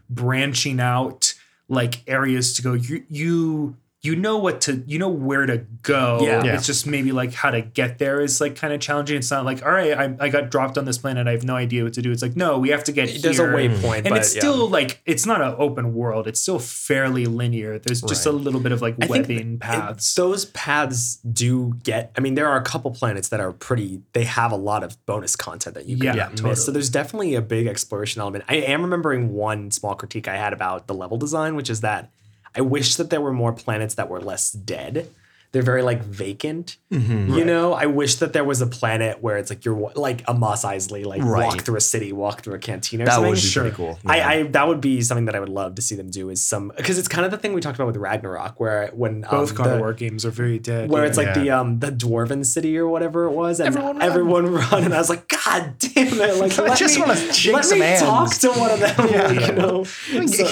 [0.09, 1.35] branching out
[1.69, 6.21] like areas to go, you you you know what to you know where to go.
[6.23, 6.43] Yeah.
[6.43, 6.55] Yeah.
[6.55, 9.19] It's just maybe like how to get there is like kind of challenging.
[9.19, 11.29] It's not like, all right, I, I got dropped on this planet.
[11.29, 12.11] I have no idea what to do.
[12.11, 14.41] It's like, no, we have to get There's a waypoint, And but it's yeah.
[14.41, 16.27] still like it's not an open world.
[16.27, 17.79] It's still fairly linear.
[17.79, 20.15] There's just a little bit of like webbing it- paths.
[20.15, 22.11] those paths do get.
[22.17, 24.01] I mean, there are a couple planets that are pretty.
[24.15, 26.41] They have a lot of bonus content that you can Yeah, miss.
[26.41, 26.55] totally.
[26.57, 28.45] So there's definitely a big exploration element.
[28.49, 32.11] I am remembering one small critique I had about the level design, which is that
[32.57, 35.11] I wish that there were more planets that were less dead.
[35.53, 36.77] They're very like vacant.
[36.93, 37.35] Mm-hmm.
[37.35, 40.35] You know, I wish that there was a planet where it's like you're like a
[40.35, 43.03] Mos Eisley, like walk through a city, walk through a cantina.
[43.03, 43.31] Or that something.
[43.31, 43.63] would be Sure.
[43.65, 44.29] pretty cool I, Yeah.
[44.29, 46.73] I that would be something that I would love to see them do is some
[46.77, 49.57] because it's kind of the thing we talked about with Ragnarok where when Both um,
[49.57, 50.89] God of War games are very dead.
[50.89, 51.09] where yeah.
[51.09, 51.43] it's like Yeah.
[51.43, 54.71] the um the dwarven city or whatever it was and Everyone everyone run.
[54.71, 57.65] run, and I was like God damn it like I let just me, wanna let
[57.65, 59.33] some me talk to one of them Yeah.
[59.33, 60.49] you know So-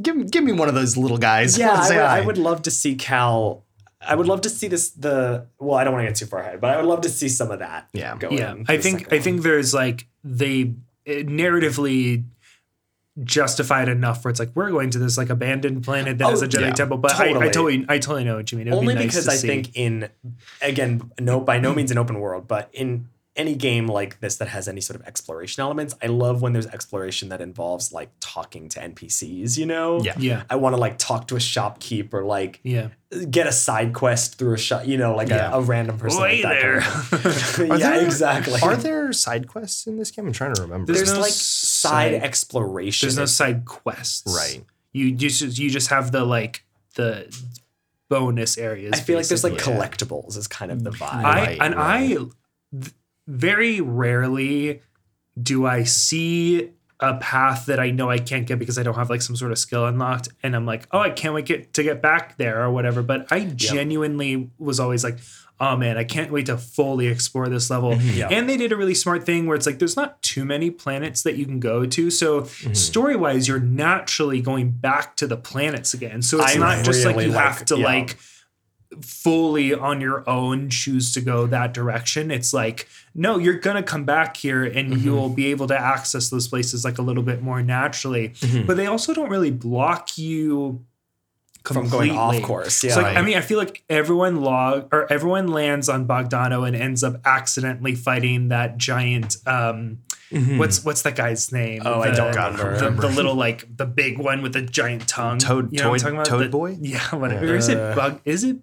[0.00, 2.60] give, give me one of those little guys yeah I Say would, I would love
[2.62, 3.62] to see Cal
[4.08, 6.40] I would love to see this the well I don't want to get too far
[6.40, 8.16] ahead but I would love to see some of that Yeah.
[8.18, 10.72] go yeah in i think second i think there's like they
[11.08, 12.24] uh, narratively
[13.24, 16.42] justified enough where it's like we're going to this like abandoned planet that Oh, has
[16.42, 16.70] a Jedi yeah.
[16.72, 17.50] temple, but I, I Totally.
[17.50, 18.68] totally I totally know what you mean.
[18.68, 19.46] It would only be nice because to I see.
[19.48, 20.08] think in
[20.60, 24.48] again no by no means an open world, but in any game like this that
[24.48, 28.68] has any sort of exploration elements, I love when there's exploration that involves like talking
[28.70, 29.56] to NPCs.
[29.56, 30.14] You know, Yeah.
[30.18, 32.88] yeah I want to like talk to a shopkeeper, like yeah
[33.30, 34.86] get a side quest through a shop.
[34.86, 35.52] You know, like Yeah.
[35.52, 36.20] a, a random person.
[36.20, 36.80] Way like that there.
[36.80, 38.60] kind of- yeah, there- exactly.
[38.62, 40.26] Are there side quests in this game?
[40.26, 40.92] I'm trying to remember.
[40.92, 43.06] There's There's no like side side- exploration.
[43.06, 44.34] There's no side quests.
[44.34, 44.64] Right.
[44.92, 47.28] You just you just have the like the
[48.08, 48.92] bonus areas.
[48.94, 50.96] I feel like there's like collectibles is kind of the mm.
[50.96, 51.24] vibe.
[51.24, 52.02] I Right, and right.
[52.02, 52.20] I th-
[53.26, 54.80] very rarely
[55.40, 59.10] do I see a path that I know I can't get because I don't have
[59.10, 61.82] like some sort of skill unlocked and I'm like, "Oh, I can't wait get, to
[61.82, 65.18] get back there or whatever." But I genuinely was always like,
[65.60, 68.16] "Oh man, I can't wait to fully explore this level." Mm-hmm.
[68.16, 68.28] Yeah.
[68.28, 71.22] And they did a really smart thing where it's like there's not too many planets
[71.22, 72.10] that you can go to.
[72.10, 72.72] So mm-hmm.
[72.72, 76.22] story-wise, you're naturally going back to the planets again.
[76.22, 77.84] So it's I not just like really you have to yeah.
[77.84, 78.16] like
[79.02, 82.30] fully on your own choose to go that direction.
[82.30, 85.04] It's like, no, you're gonna come back here and Mm-hmm.
[85.04, 88.30] you'll be able to access those places like a little bit more naturally.
[88.30, 88.66] Mm-hmm.
[88.66, 90.84] But they also don't really block you
[91.64, 92.84] from going off course.
[92.84, 92.92] Yeah.
[92.94, 96.76] So like, I mean, I feel like everyone log or everyone lands on Bogdano and
[96.76, 99.36] ends up accidentally fighting that giant.
[99.46, 99.98] Um,
[100.58, 101.82] What's what's that guy's name?
[101.84, 102.76] Oh, I don't remember.
[102.76, 105.38] The, the little like the big one with the giant tongue.
[105.38, 106.26] Toad- You know Toad- talking about?
[106.26, 106.76] Toad The- Boy?
[106.80, 107.54] Yeah, whatever.
[107.54, 108.20] Is it Uh, bug?
[108.24, 108.56] Is it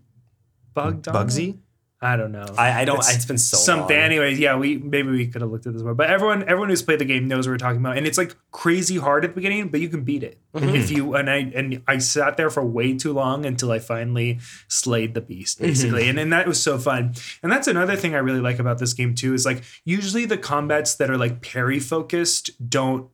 [0.76, 1.14] Bogdano?
[1.14, 1.58] Bugsy?
[2.02, 2.46] I don't know.
[2.58, 3.00] I, I don't.
[3.00, 3.96] it's been so something.
[3.96, 4.06] long.
[4.06, 5.94] Anyways, yeah, we maybe we could have looked at this more.
[5.94, 7.96] But everyone everyone who's played the game knows what we're talking about.
[7.96, 10.38] And it's like crazy hard at the beginning, but you can beat it.
[10.54, 10.76] Mm-hmm.
[10.76, 14.40] If you and I and I sat there for way too long until I finally
[14.68, 15.68] slayed the beast, Mm-hmm.
[15.68, 16.10] basically.
[16.10, 17.14] and and that was so fun.
[17.42, 20.38] And that's another thing I really like about this game too, is like usually the
[20.38, 23.08] combats that are like parry focused don't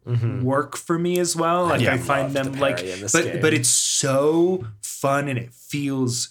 [0.44, 1.66] work for me as well.
[1.68, 3.40] Like Yeah, I I find love the them like parry in this but game.
[3.42, 6.30] but it's so fun and it feels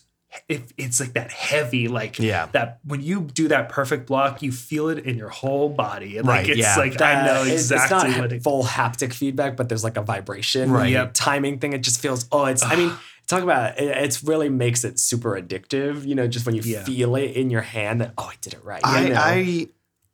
[0.49, 2.47] it, it's like that heavy like Yeah.
[2.53, 6.27] that when you do that perfect block you feel it in your whole body and
[6.27, 6.77] Right, like it's yeah.
[6.77, 10.03] like i know exactly It's not what it, full haptic feedback, but there's like a
[10.03, 10.91] vibration, Right.
[10.93, 11.11] Yep.
[11.15, 11.73] timing thing.
[11.73, 12.27] It just feels.
[12.33, 12.63] Oh, it's.
[12.63, 12.93] I mean,
[13.27, 13.85] talk about it.
[14.05, 16.05] It's really makes it super addictive.
[16.07, 16.85] You know, just when you Yeah.
[16.85, 18.01] feel it in your hand.
[18.01, 18.81] That oh, I did it right.
[18.85, 19.15] you?
[19.15, 19.67] I, I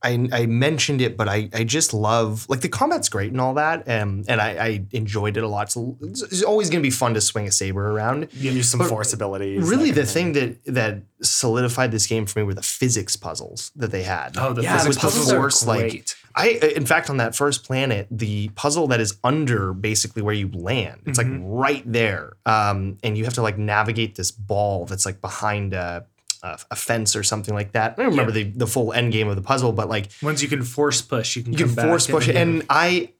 [0.04, 3.54] I I mentioned it, but I I just love like the combat's great and all
[3.54, 5.72] that, um, and I, I enjoyed it a lot.
[5.72, 8.28] So it's, it's always gonna be fun to swing a saber around.
[8.40, 9.68] give you some But force abilities.
[9.68, 13.90] Really, the thing that that solidified this game for me were the physics puzzles that
[13.90, 14.36] they had.
[14.36, 16.16] oh the Yeah, the physics puzzles are are force, like great.
[16.36, 20.48] I, in fact, on that first planet, the puzzle that is under basically where you
[20.48, 25.06] land, it's like right there, um, and you have to like navigate this ball that's
[25.06, 26.04] like behind a,
[26.44, 27.94] a, a fence or something like that.
[27.98, 30.48] I don't remember the the full end game of the puzzle, but like once you
[30.48, 33.10] can force push you can you can force push it, and, and I.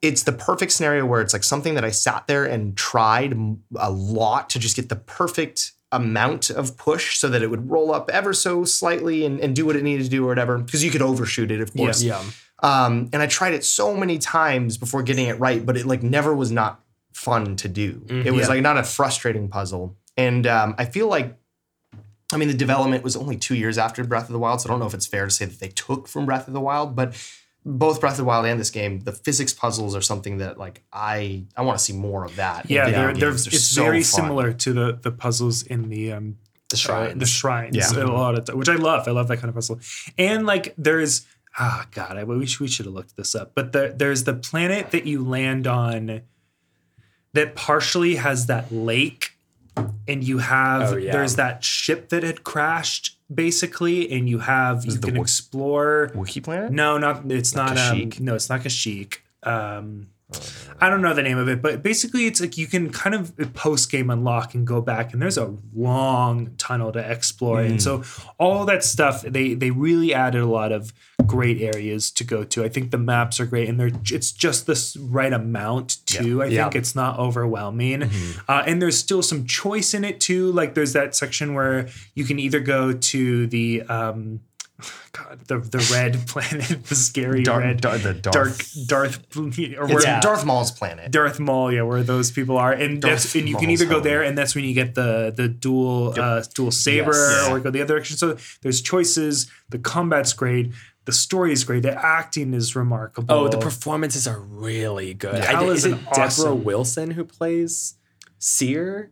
[0.00, 3.36] It's the perfect scenario where it's like something that I sat there and tried
[3.76, 7.92] a lot to just get the perfect amount of push so that it would roll
[7.92, 10.56] up ever so slightly and, and do what it needed to do or whatever.
[10.56, 12.02] Because you could overshoot it, of course.
[12.02, 12.22] Yeah.
[12.62, 16.02] Um, and I tried it so many times before getting it right, but it like
[16.02, 16.80] never was not
[17.12, 18.06] fun to do.
[18.08, 18.54] It was Yeah.
[18.54, 19.98] like not a frustrating puzzle.
[20.16, 21.36] And um, I feel like,
[22.34, 24.72] I mean, the development was only two years after Breath of the Wild, so I
[24.72, 26.94] don't know if it's fair to say that they took from Breath of the Wild,
[26.96, 27.14] but
[27.64, 30.82] both Breath of the Wild and this game, the physics puzzles are something that like
[30.92, 32.66] I I want to see more of that.
[32.66, 34.22] in yeah, video they're, they're, it's so very fun.
[34.22, 36.36] similar to the the puzzles in the um
[36.70, 38.04] The uh, the shrines Yeah.
[38.04, 39.06] a lot of t- which I love.
[39.08, 39.78] I love that kind of puzzle.
[40.18, 41.24] And like there's
[41.58, 43.52] ah god, I wish we should have looked this up.
[43.54, 46.22] But the, there's the planet that you land on
[47.32, 49.33] that partially has that lake
[50.08, 51.12] and you have Oh, yeah.
[51.12, 56.42] there's that ship that had crashed basically and you have you can Wo- explore Wookiee
[56.42, 56.70] Planet.
[56.72, 57.76] no, not it's not.
[57.78, 59.18] Um, no, it's not Kashyyyk.
[59.42, 60.08] Um,
[60.80, 63.36] I don't know the name of it, but basically, it's like you can kind of
[63.54, 68.02] post game unlock and go back, and there's a long tunnel to explore, and so
[68.38, 70.92] all that stuff they they really added a lot of
[71.26, 72.64] great areas to go to.
[72.64, 76.42] I think the maps are great, and they're it's just this right amount too.
[76.42, 76.64] I Yeah.
[76.64, 78.04] think it's not overwhelming,
[78.48, 80.52] uh, and there's still some choice in it too.
[80.52, 84.40] Like there's that section where you can either go to the um,
[85.12, 89.46] God, the the red planet, the scary Dark- red, Dar- the dark, Darth- Darth, or
[89.48, 90.20] It's where, Yeah.
[90.20, 91.12] Darth Maul's planet.
[91.12, 93.94] Darth Maul, yeah, where those people are, and Darth that's and you can either go
[93.94, 94.02] home.
[94.02, 97.48] there, and that's when you get the the dual uh, dual saber, Yes.
[97.48, 98.16] or go the other direction.
[98.16, 99.46] So there's choices.
[99.70, 100.72] The combat's great.
[101.06, 101.82] The story is great.
[101.82, 103.34] The acting is remarkable.
[103.34, 105.34] Oh, the performances are really good.
[105.36, 105.48] Yeah.
[105.50, 107.94] I, Cal is is it an Deborah Wilson who plays
[108.38, 109.10] Cere?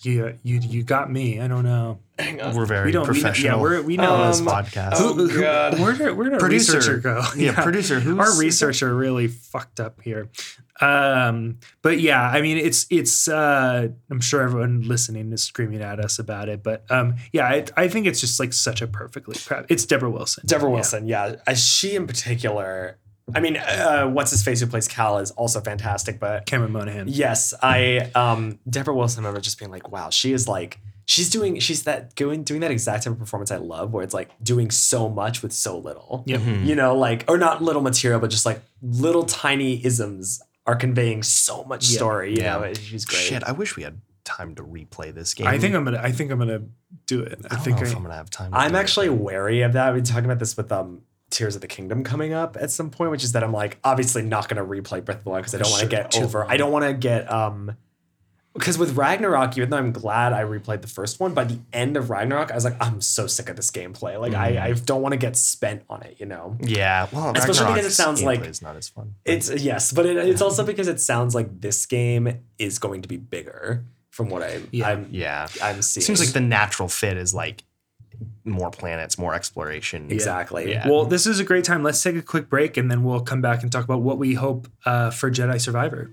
[0.00, 1.40] yeah, you you got me.
[1.40, 2.00] I don't know.
[2.18, 3.02] We're very We don't.
[3.08, 3.56] We, know- professional.
[3.56, 4.90] yeah, we're, we know on this Um, podcast.
[4.96, 5.78] oh, Who- who- God.
[5.80, 6.76] Where did, where did our Producer.
[6.76, 7.22] researcher go?
[7.36, 10.28] Yeah, producer, who's- our researcher really fucked up here.
[10.82, 13.28] Um, but yeah, I mean, it's it's.
[13.28, 17.64] Uh, I'm sure everyone listening is screaming at us about it, but um, yeah, I,
[17.76, 19.66] I think it's just like such a perfectly crap.
[19.68, 20.42] It's Deborah Wilson.
[20.44, 21.36] Deborah Wilson, yeah.
[21.46, 22.98] Uh, she in particular.
[23.32, 27.06] I mean, uh, what's his face who plays Cal is also fantastic, but Cameron Monaghan.
[27.08, 31.30] yes, I um Deborah Wilson I remember just being like, wow, she is like she's
[31.30, 34.30] doing she's that going doing that exact type of performance I love where it's like
[34.42, 36.24] doing so much with so little.
[36.26, 36.40] Yep.
[36.64, 41.22] You know, like or not little material, but just like little tiny isms are conveying
[41.22, 41.96] so much Yeah.
[41.96, 42.30] story.
[42.36, 42.58] You Yeah.
[42.58, 43.18] know, she's great.
[43.18, 45.46] Shit, I wish we had time to replay this game.
[45.48, 46.00] I think I'm gonna.
[46.02, 46.62] I think I'm gonna
[47.06, 47.40] do it.
[47.44, 48.52] I, I don't think know I, if I'm gonna have time.
[48.52, 48.80] To I'm do it.
[48.80, 49.88] actually wary of that.
[49.88, 52.90] I've been talking about this with um Tears of the Kingdom coming up at some
[52.90, 55.42] point, which is that I'm like obviously not going to replay Breath of the Wild
[55.44, 56.48] because I don't want to Sure, get over.
[56.50, 57.76] I don't want to get um
[58.54, 61.96] because with Ragnarok, even though I'm glad I replayed the first one, by the end
[61.96, 64.20] of Ragnarok, I was like, I'm so sick of this gameplay.
[64.20, 66.16] Like I, I don't want to get spent on it.
[66.20, 66.56] You know.
[66.60, 69.14] Yeah, well, Especially because it sounds like- it's not as fun.
[69.24, 73.08] It's yes, but it, it's also because it sounds like this game is going to
[73.08, 74.88] be bigger from what I, Yeah.
[74.88, 76.04] I'm yeah, I'm seeing.
[76.04, 77.64] seems like the natural fit is like
[78.44, 80.10] more planets, more exploration.
[80.10, 80.70] exactly.
[80.70, 80.88] Yeah.
[80.88, 81.82] Well, this is a great time.
[81.82, 84.34] Let's take a quick break, and then we'll come back and talk about what we
[84.34, 86.10] hope uh, for Jedi Survivor.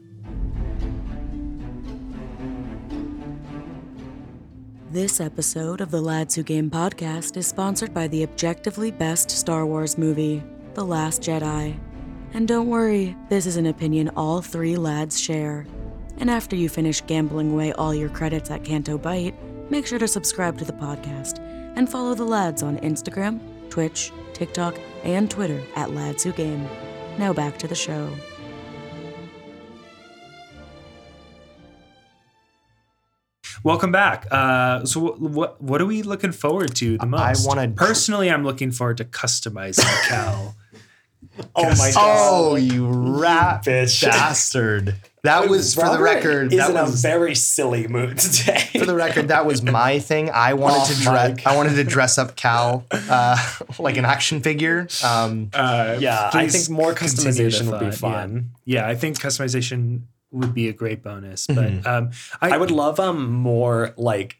[4.91, 9.63] This episode of the Lads Who Game podcast is sponsored by the objectively best Star
[9.63, 10.41] Wars movie,
[10.73, 11.79] The Last Jedi.
[12.33, 15.67] And don't worry, this is an opinion all three lads share.
[16.17, 19.35] And after you finish gambling away all your credits at Canto Bight,
[19.69, 21.37] make sure to subscribe to the podcast
[21.75, 26.67] and follow the lads on Instagram, Twitch, TikTok, and Twitter at Lads Who Game.
[27.19, 28.11] Now back to the show.
[33.69, 34.25] Welcome back.
[34.31, 37.45] Uh, so, wh- what what are we looking forward to the most?
[37.45, 40.55] I wanna- personally, I'm looking forward to customizing Cal.
[41.55, 44.01] Oh my Oh, you rat bitch.
[44.03, 44.95] bastard!
[45.21, 46.51] That was for the record.
[46.51, 48.69] Is That in a was very silly mood today.
[48.79, 49.27] for the record.
[49.27, 50.31] That was my thing.
[50.31, 51.35] I wanted Off to dress.
[51.37, 51.45] mic.
[51.45, 53.37] I wanted to dress up Cal uh,
[53.79, 54.87] like an action figure.
[55.03, 58.21] Um, Uh, Yeah, I think more customization would be thought, yeah.
[58.21, 58.49] fun.
[58.65, 58.87] Yeah.
[58.87, 61.47] I think customization would be a great bonus.
[61.47, 61.87] But Mm-hmm.
[61.87, 62.11] um,
[62.41, 64.37] I, I would love um more like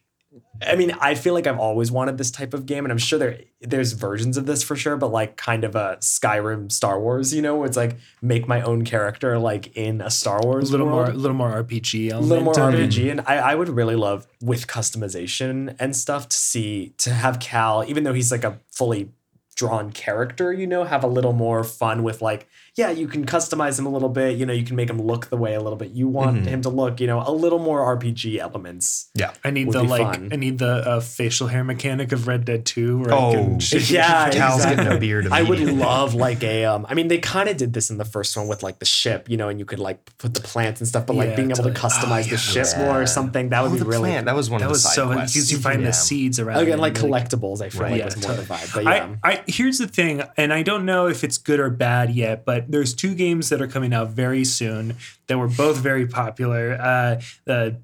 [0.62, 3.17] I mean, I feel like I've always wanted this type of game, and I'm sure
[3.17, 7.34] there there's versions of this for sure, but like kind of a Skyrim Star Wars,
[7.34, 10.69] you know, where it's like make my own character like in a Star a Wars
[10.69, 12.91] little more, a little more RPG, a little more element.
[12.93, 17.39] RPG, and I, I would really love with customization and stuff to see to have
[17.39, 19.10] Cal, even though he's like a fully
[19.56, 22.47] drawn character, you know, have a little more fun with like,
[22.80, 25.24] yeah, you can customize him a little bit, you know, you can make him look
[25.30, 26.48] the way a little bit you want Mm-hmm.
[26.48, 29.10] him to look, you know, a little more RPG elements.
[29.15, 29.34] yeah.
[29.44, 30.30] I need the like, fun.
[30.32, 33.00] I need the uh, facial hair mechanic of Red Dead Two.
[33.00, 34.84] Where I Oh, can shape- Yeah, Cal's exactly.
[34.86, 35.28] getting a beard.
[35.32, 38.06] I would love like a um I mean they kind of did this in the
[38.06, 40.80] first one with like the ship, you know, and you could like put the plants
[40.82, 42.86] and stuff, but like Yeah, being able to customize Oh, the ship yeah.
[42.86, 44.26] more or something, that would Oh, be the really plant.
[44.28, 45.88] That was one that of the was side so because you find Yeah.
[45.88, 46.60] the seeds around.
[46.63, 47.92] again like collectibles, I feel Right.
[47.94, 48.60] like Yeah, was more the totally.
[48.60, 48.74] vibe.
[48.76, 49.15] But yeah.
[49.24, 52.46] I, I here's the thing, and I don't know if it's good or bad yet,
[52.46, 54.96] but there's two games that are coming out very soon
[55.28, 56.78] that were both very popular.
[56.80, 57.78] Uh, the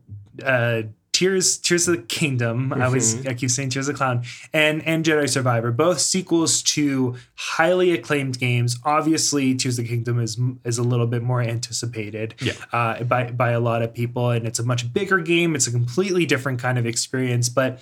[0.44, 2.74] uh, Tears Tears of the Kingdom.
[2.74, 3.30] I was Mm-hmm.
[3.30, 7.92] I keep saying Tears of the Clown and and Jedi Survivor, both sequels to highly
[7.92, 8.78] acclaimed games.
[8.84, 12.54] Obviously, Tears of the Kingdom is is a little bit more anticipated Yeah.
[12.74, 15.56] uh, by by a lot of people, and it's a much bigger game.
[15.56, 17.80] It's a completely different kind of experience, but.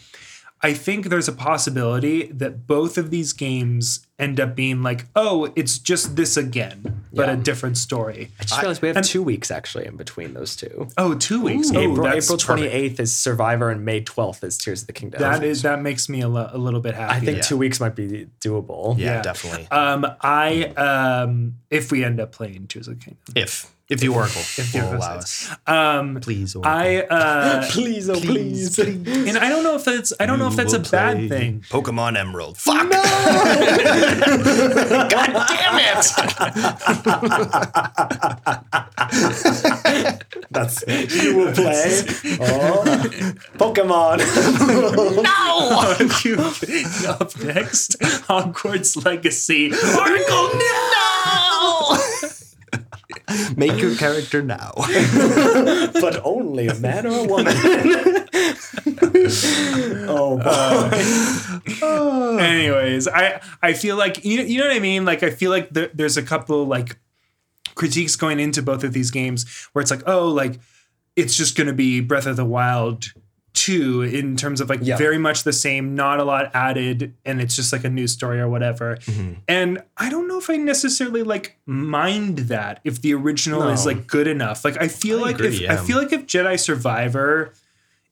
[0.66, 5.52] I think there's a possibility that both of these games end up being like, oh,
[5.58, 8.32] it's just this again, but a different story.
[8.40, 10.88] I just realized we have and- two weeks actually in between those two.
[10.98, 11.70] Oh, two weeks.
[11.74, 12.74] oh, April that's April perfect.
[12.74, 15.20] 28th is Survivor and May 12th is Tears of the Kingdom.
[15.20, 17.14] That is that makes me a, lo- a little bit happy.
[17.14, 17.44] I think Yeah.
[17.44, 18.98] two weeks might be doable.
[18.98, 19.22] Yeah, Yeah.
[19.22, 19.68] definitely.
[19.70, 24.08] Um, I um, if we end up playing Tears of the Kingdom, if if the
[24.10, 26.56] Oracle the will Oracle allow us, um, please.
[26.56, 26.72] Oracle.
[26.72, 28.78] I uh, Please, oh please.
[28.80, 31.62] and I don't know if that's I don't know if that's a bad thing.
[31.70, 32.58] Pokemon Emerald.
[32.58, 32.90] Fuck.
[32.90, 33.02] No!
[35.10, 36.04] God damn it!
[40.52, 40.84] That's
[41.24, 42.02] you will play.
[42.42, 42.84] Oh,
[43.58, 44.20] Pokemon.
[46.24, 46.38] You-
[47.10, 49.72] Up next, Hogwarts Legacy.
[49.72, 51.98] Oracle, no!
[53.56, 54.72] Make your character now.
[54.76, 57.54] but only a man or a woman.
[60.08, 62.38] oh boy.
[62.40, 65.06] Anyways, I I feel like you you know what I mean.
[65.06, 66.98] Like I feel like there, there's a couple like
[67.76, 70.60] critiques going into both of these games where it's like oh like
[71.16, 73.14] it's just going to be Breath of the Wild.
[73.54, 74.98] Two in terms of like Yeah.
[74.98, 78.40] very much the same, not a lot added, and it's just like a new story
[78.40, 78.98] or whatever.
[79.48, 84.08] And I don't know if I necessarily like mind that if the original is like
[84.08, 84.66] good enough.
[84.66, 85.74] Like I feel I like agree, if yeah.
[85.74, 87.54] I feel like if Jedi Survivor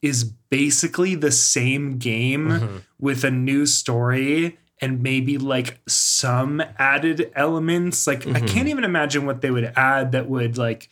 [0.04, 2.78] is basically the same game Mm-hmm.
[3.00, 8.06] with a new story and maybe like some added elements.
[8.08, 8.36] Like Mm-hmm.
[8.36, 10.88] I can't even imagine what they would add that would like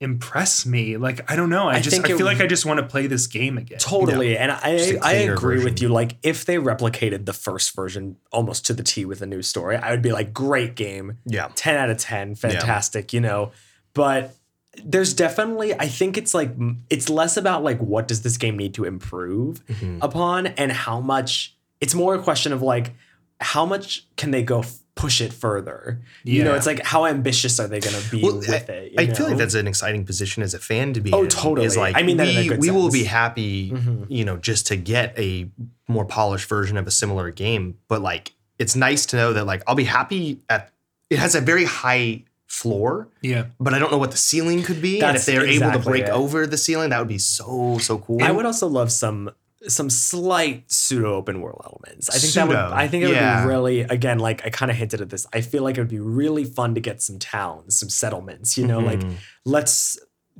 [0.00, 0.96] impress me.
[0.96, 1.68] Like I don't know.
[1.68, 3.78] I, I just I it feel like I just want to play this game again.
[3.78, 4.36] Totally.
[4.36, 5.88] And I I a I cleaner agree with you.
[5.88, 9.76] Like if they replicated the first version almost to the T with a new story,
[9.76, 11.18] I would be like, great game.
[11.26, 11.50] Yeah.
[11.54, 13.52] 10 out of 10 fantastic you know
[13.92, 14.34] but
[14.84, 16.50] there's definitely i think it's like
[16.88, 19.98] it's less about like what does this game need to improve Mm-hmm.
[20.00, 22.92] upon and how much it's more a question of like
[23.40, 27.58] how much can they go f- push it further you know it's like how ambitious
[27.58, 29.66] are they going to be Well, with I, it I you feel like that's an
[29.66, 31.28] exciting position as a fan to be Oh, in.
[31.30, 31.66] totally.
[31.66, 34.04] Is like I mean that in a we, we will be happy, mm-hmm.
[34.08, 35.48] you know, just to get a
[35.88, 37.78] more polished version of a similar game.
[37.88, 40.70] But like, it's nice to know that like I'll be happy at.
[41.08, 43.46] It has a very high floor, Yeah.
[43.58, 45.00] but I don't know what the ceiling could be.
[45.00, 46.10] and if they're able to break it.
[46.10, 48.22] over the ceiling, that would be so so cool.
[48.22, 49.30] I would also love some
[49.68, 52.08] some slight pseudo open world elements.
[52.08, 54.76] I think that would I think it would be really again like I kind of
[54.76, 55.26] hinted at this.
[55.34, 58.66] I feel like it would be really fun to get some towns, some settlements, you
[58.66, 59.14] know, like Mhm.
[59.44, 59.98] let's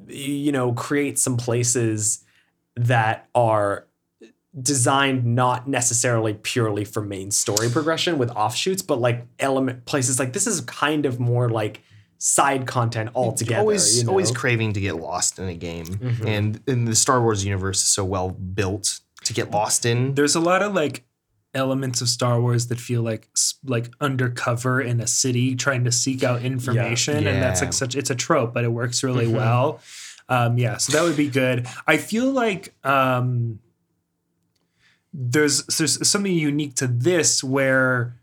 [0.09, 2.25] you know create some places
[2.77, 3.87] that are
[4.61, 10.33] designed not necessarily purely for main story progression with offshoots but like element places like
[10.33, 11.83] this is kind of more like
[12.19, 14.11] side content altogether always you know?
[14.11, 16.27] always craving to get lost in a game, Mhm.
[16.27, 19.01] and in the Star Wars universe is so well built
[19.31, 20.15] to get lost in.
[20.15, 21.05] There's a lot of like
[21.55, 23.29] elements of Star Wars that feel like
[23.65, 28.11] like undercover in a city trying to seek out information and that's like such it's
[28.11, 29.33] a trope but it works really Mhm.
[29.35, 29.81] well.
[30.29, 31.67] Um yeah, so that would be good.
[31.89, 33.59] I feel like um
[35.13, 38.15] there's there's something unique to this where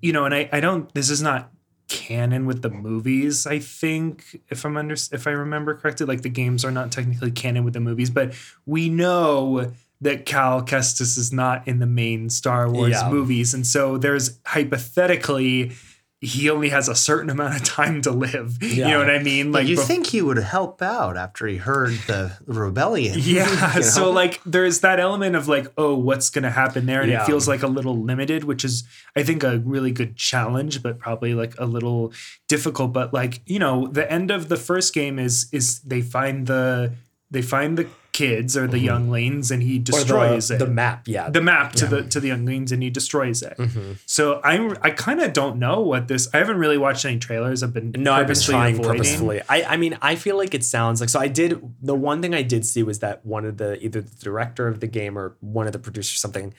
[0.00, 1.50] you know and I I don't this is not
[1.86, 6.30] canon with the movies i think if i'm under if i remember correctly like the
[6.30, 8.32] games are not technically canon with the movies but
[8.64, 9.70] we know
[10.04, 13.10] that cal kestis is not in the main star wars Yeah.
[13.10, 15.72] movies and so there's hypothetically
[16.20, 19.52] he only has a certain amount of time to live you know what i mean
[19.52, 23.16] Like you bef- think he would help out after he heard the rebellion?
[23.20, 27.10] yeah you so like there's that element of like oh what's gonna happen there and
[27.10, 27.22] Yeah.
[27.22, 28.84] it feels like a little limited which is
[29.14, 32.12] i think a really good challenge but probably like a little
[32.48, 36.46] difficult but like you know the end of the first game is is they find
[36.46, 36.94] the
[37.30, 41.28] they find the kids or the younglings and he destroys the, it the map, yeah.
[41.28, 43.96] the map to the to the younglings and he destroys it Mhm.
[44.06, 47.62] so i i kind of don't know what this i haven't really watched any trailers
[47.64, 48.92] i've been No, I've been trying avoiding.
[49.02, 49.40] purposefully.
[49.48, 51.18] I, I mean, I feel like it sounds like so.
[51.18, 54.16] I did the one thing I did see was that one of the either the
[54.28, 56.54] director of the game or one of the producers something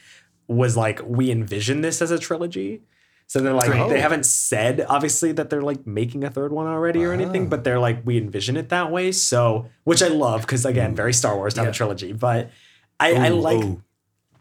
[0.48, 2.82] was like, we envision this as a trilogy.
[3.28, 3.90] So they're like, Great.
[3.90, 7.50] they haven't said obviously that they're like making a third one already or anything, Ah.
[7.50, 9.12] but they're like, we envision it that way.
[9.12, 11.72] So, which I love because again, very Star Wars to have Yeah.
[11.72, 12.14] a trilogy.
[12.14, 12.52] But
[13.00, 13.64] I, I like.
[13.64, 13.82] ooh.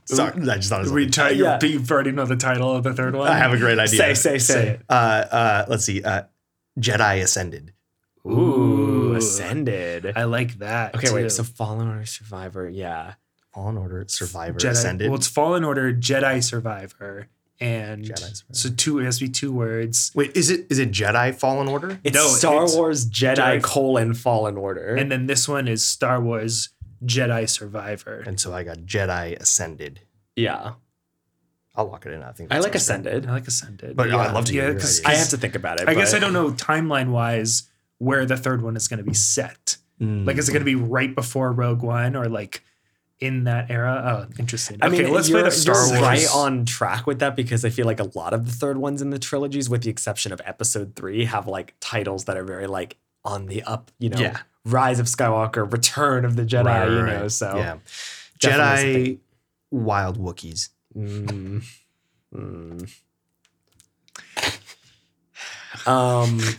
[0.07, 1.59] Sorry, I just thought it was we try Yeah.
[1.62, 3.99] you you already know the title of the third one I have a great idea.
[3.99, 4.68] Say, say, Say say.
[4.68, 4.80] it.
[4.89, 6.03] Uh, uh, let's see.
[6.03, 6.24] Uh,
[6.78, 7.72] Jedi Ascended.
[8.26, 9.14] Ooh, Ooh.
[9.14, 10.12] ascended.
[10.16, 10.95] I like that.
[10.95, 11.14] Okay, too.
[11.14, 11.32] wait.
[11.32, 13.14] So Fallen Order Survivor, yeah.
[13.55, 14.70] Fallen Order, Survivor, Jedi.
[14.70, 15.09] Ascended.
[15.11, 17.28] Well, it's Fallen Order, Jedi Survivor,
[17.61, 18.98] and Jedi so two.
[18.98, 22.00] It has to be two words, Wait, is it is it Jedi Fallen Order?
[22.05, 24.94] It's No, Star it's Wars Jedi, Jedi- colon Fallen Order.
[24.96, 26.70] and then this one is Star Wars
[27.05, 28.22] Jedi Survivor.
[28.26, 30.00] And so I got Jedi Ascended.
[30.36, 30.72] yeah,
[31.76, 32.22] I'll lock it in.
[32.22, 33.07] I think I like sounds good.
[33.07, 33.26] Ascended.
[33.26, 34.16] I like Ascended, But yeah.
[34.18, 35.05] I'd love to hear yeah, because.
[35.05, 35.88] I have to think about it.
[35.88, 37.64] I guess I don't know timeline wise
[37.98, 39.76] where the third one is going to be set.
[40.00, 40.26] Mm.
[40.26, 42.62] Like, is it going to be right before Rogue One or like
[43.21, 44.27] in that era?
[44.29, 44.79] Oh, interesting.
[44.83, 46.03] I okay, mean, let's play the Star you're Wars.
[46.03, 49.01] right on track with that because I feel like a lot of the third ones
[49.03, 52.67] in the trilogies, with the exception of Episode Three, have like titles that are very
[52.67, 53.91] like on the up.
[53.99, 54.39] You know, Yeah.
[54.65, 56.65] Rise of Skywalker, Return of the Jedi.
[56.65, 57.77] Right, you right, know, so yeah,
[58.39, 59.19] Jedi
[59.71, 60.71] Wild Wookiees.
[60.97, 61.65] Mm.
[62.35, 63.01] Mm.
[65.87, 66.41] Um.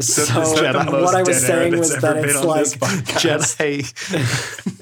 [0.00, 2.80] So, is that what I was saying was that it's on like this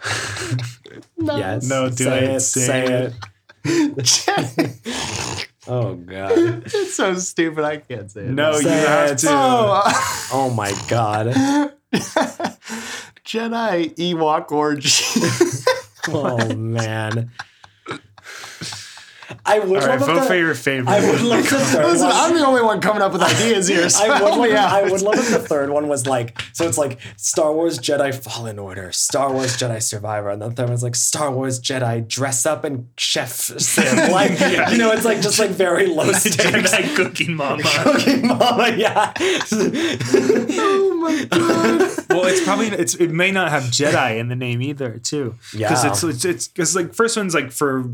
[0.00, 1.02] podcast?
[1.18, 1.38] Jedi.
[1.38, 1.68] yes.
[1.68, 2.40] No, do say it, it.
[2.40, 3.14] say Say it.
[3.64, 5.48] it.
[5.66, 6.32] Oh god.
[6.64, 7.62] it's so stupid.
[7.64, 8.30] I can't say it.
[8.30, 9.18] No, you Say have it.
[9.18, 9.28] to.
[9.30, 11.26] Oh, Oh my god.
[13.24, 14.90] Jedi Ewok orgy.
[16.10, 17.30] Oh man.
[19.48, 20.92] I would All right, love vote the- for your favorite.
[20.92, 22.16] I would love the third Listen, one.
[22.16, 23.88] I'm the only one coming up with ideas here.
[23.88, 24.72] So I would, help love me out.
[24.72, 28.14] I would love if the third one was like so it's like Star Wars Jedi
[28.14, 32.44] Fallen Order, Star Wars Jedi Survivor, and the third one's like Star Wars Jedi Dress
[32.46, 34.10] Up and Chef Sim.
[34.12, 34.70] Like Yeah.
[34.70, 36.36] you know, it's like just like very low stakes.
[36.36, 37.62] Jedi Cooking Mama.
[37.64, 39.12] Cooking Mama, yeah.
[39.20, 41.78] oh my god.
[42.10, 45.34] well, it's probably it's it may not have Jedi in the name either, too.
[45.54, 45.68] Yeah.
[45.72, 47.84] it's it's it's because like first one's like for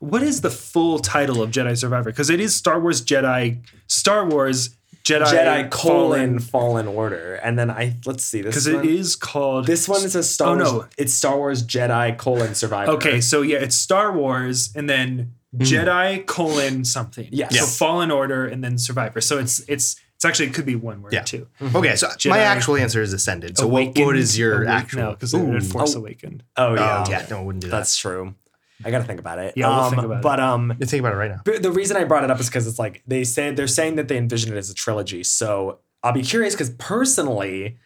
[0.00, 2.10] what is the full title of Jedi Survivor?
[2.10, 4.70] Because it is Star Wars Jedi Star Wars
[5.04, 6.86] Jedi Jedi colon Fallen.
[6.86, 10.16] Fallen Order, and then I let's see this Because it is called This one is
[10.16, 10.72] a Star Oh, Wars.
[10.72, 10.86] no.
[10.96, 12.92] It's Star Wars Jedi colon Survivor.
[12.92, 15.62] Okay, so yeah, it's Star Wars and then hmm.
[15.62, 17.28] Jedi colon something.
[17.30, 17.58] Yes.
[17.58, 19.20] So Fallen Order and then Survivor.
[19.20, 21.22] So it's it's it's actually it could be one word Yeah.
[21.22, 21.48] too.
[21.60, 21.76] Mm-hmm.
[21.76, 23.58] Okay, so Jedi my actual answer is Ascended.
[23.58, 25.00] So what, what is your oh, Awake- actual?
[25.00, 25.60] No, because Ooh.
[25.60, 25.98] Force Oh.
[25.98, 26.44] Awakened.
[26.56, 27.04] Oh yeah.
[27.06, 27.76] Oh, yeah, no, I wouldn't do that.
[27.76, 28.34] That's true.
[28.82, 29.54] I gotta think about it.
[29.56, 30.22] Yeah, we'll um, think about it.
[30.22, 31.40] But um, You think about it right now.
[31.44, 33.96] But the reason I brought it up is because it's like they say they're saying
[33.96, 35.22] that they envision it as a trilogy.
[35.22, 37.78] So I'll be curious because personally,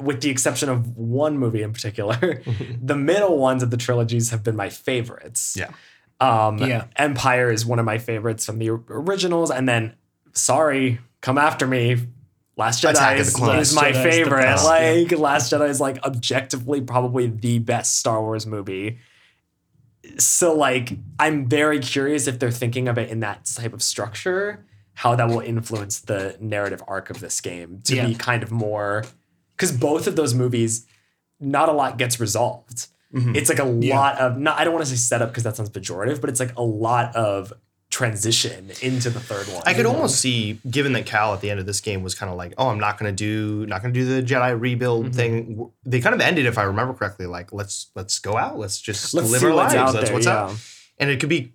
[0.00, 2.42] with the exception of one movie in particular,
[2.82, 5.56] the middle ones of the trilogies have been my favorites.
[5.58, 5.70] Yeah.
[6.20, 6.86] Um, Yeah.
[6.96, 9.94] Empire is one of my favorites from the originals, and then
[10.32, 12.08] sorry, come after me.
[12.58, 14.42] Last Jedi of the is, is my Last Jedi is the favorite.
[14.42, 18.98] best, like Last Jedi is like objectively probably the best Star Wars movie
[20.18, 24.64] so like i'm very curious if they're thinking of it in that type of structure
[24.94, 28.06] how that will influence the narrative arc of this game to Yeah.
[28.06, 29.04] be kind of more
[29.56, 30.86] because both of those movies
[31.40, 33.34] not a lot gets resolved mm-hmm.
[33.34, 33.96] it's like a Yeah.
[33.98, 36.40] lot of not i don't want to say setup because that sounds pejorative but it's
[36.40, 37.52] like a lot of
[37.96, 41.60] transition into the third one I could almost see, given that Cal at the end
[41.60, 43.94] of this game was kind of like, "Oh, I'm not going to do, not going
[43.94, 45.12] to do the Jedi rebuild Mm-hmm.
[45.14, 48.78] thing." They kind of ended, if I remember correctly, like, "Let's let's go out, let's
[48.78, 50.42] just let's live our lives, out that's there what's yeah.
[50.44, 50.56] out."
[50.98, 51.54] and it could be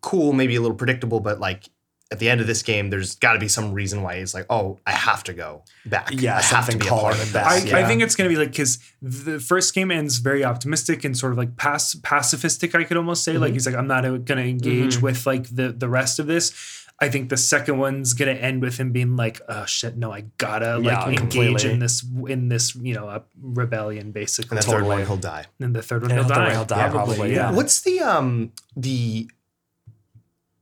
[0.00, 1.68] cool, maybe a little predictable, but like
[2.12, 4.46] at the end of this game, there's got to be some reason why he's like,
[4.50, 6.10] oh, I have to go back.
[6.12, 7.62] Yeah, I have to be a part of back.
[7.62, 7.64] this.
[7.72, 7.84] I, Yeah.
[7.84, 11.16] I think it's going to be like because the first game ends very optimistic and
[11.16, 12.74] sort of like pass, pacifistic.
[12.78, 13.40] I could almost say Mm-hmm.
[13.42, 16.52] like he's like I'm not going to engage with like the the rest of this.
[17.00, 20.12] I think the second one's going to end with him being like, oh shit, no,
[20.12, 20.84] I gotta like
[21.16, 24.56] Yeah, engage in this in this you know uh, rebellion basically.
[24.58, 25.46] And the third one, he'll die.
[25.58, 26.46] And the third one And he'll the third die.
[26.46, 27.50] one he'll die, probably, yeah.
[27.50, 29.28] What's the um the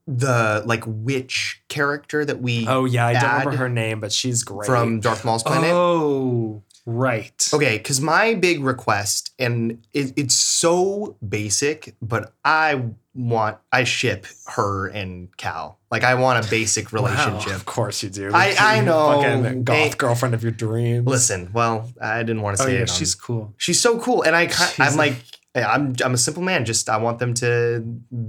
[0.06, 4.42] the like witch character that we Oh yeah, I don't remember her name, but she's
[4.42, 4.66] great.
[4.66, 5.70] from Darth Maul's planet?
[5.72, 7.48] Oh, right.
[7.52, 12.82] Okay, because my big request, and it, it's so basic, but I
[13.14, 14.26] want, I ship
[14.56, 15.78] her and Cal.
[15.90, 17.52] Like, I want a basic relationship.
[17.54, 18.30] Of course you do.
[18.34, 19.20] I- I know.
[19.22, 21.06] Fucking goth They- girlfriend of your dreams.
[21.06, 22.90] Listen, well, I didn't want to Oh say yeah, it.
[22.90, 23.54] on- she's cool.
[23.58, 25.14] she's so cool, and I, She's I'm like,
[25.54, 26.64] I'm, I'm a simple man.
[26.64, 27.80] Just I want them to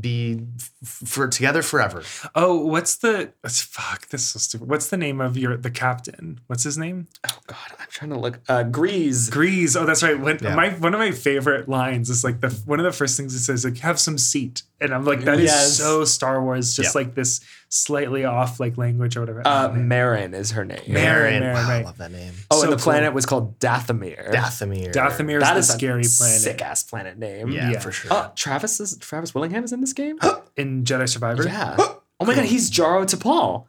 [0.02, 0.42] be
[0.84, 2.04] f- for together forever.
[2.36, 4.10] Oh, what's the fuck?
[4.10, 4.70] This is so stupid.
[4.70, 6.42] What's the name of your the captain?
[6.48, 7.08] What's his name?
[7.26, 8.42] Oh god, I'm trying to look.
[8.50, 9.30] Uh, Greez.
[9.32, 9.80] Greez.
[9.80, 10.20] Oh, that's right.
[10.20, 10.54] When, Yeah.
[10.56, 13.40] my one of my favorite lines is like the one of the first things it
[13.40, 15.78] says like have some seat, and I'm like that is Yes.
[15.78, 17.02] so Star Wars, just Yeah.
[17.02, 19.42] like this slightly off like language or whatever.
[19.46, 19.76] Uh, Oh.
[19.76, 20.80] Merrin is her name.
[20.88, 22.34] Merrin, Merrin, wow, I love that name.
[22.52, 22.84] Oh, So and the cool.
[22.84, 24.32] planet was called Dathomir.
[24.32, 24.92] Dathomir.
[24.94, 27.50] Dathomir That is is the scary planet Sick ass planet name.
[27.50, 27.80] Yeah, Yeah.
[27.80, 28.14] for sure.
[28.14, 30.20] Uh, Travis is Travis Willingham is in this game.
[30.58, 31.44] in Jedi Survivor.
[31.46, 31.78] yeah.
[32.20, 33.66] Oh my god, he's Jaro Tapal.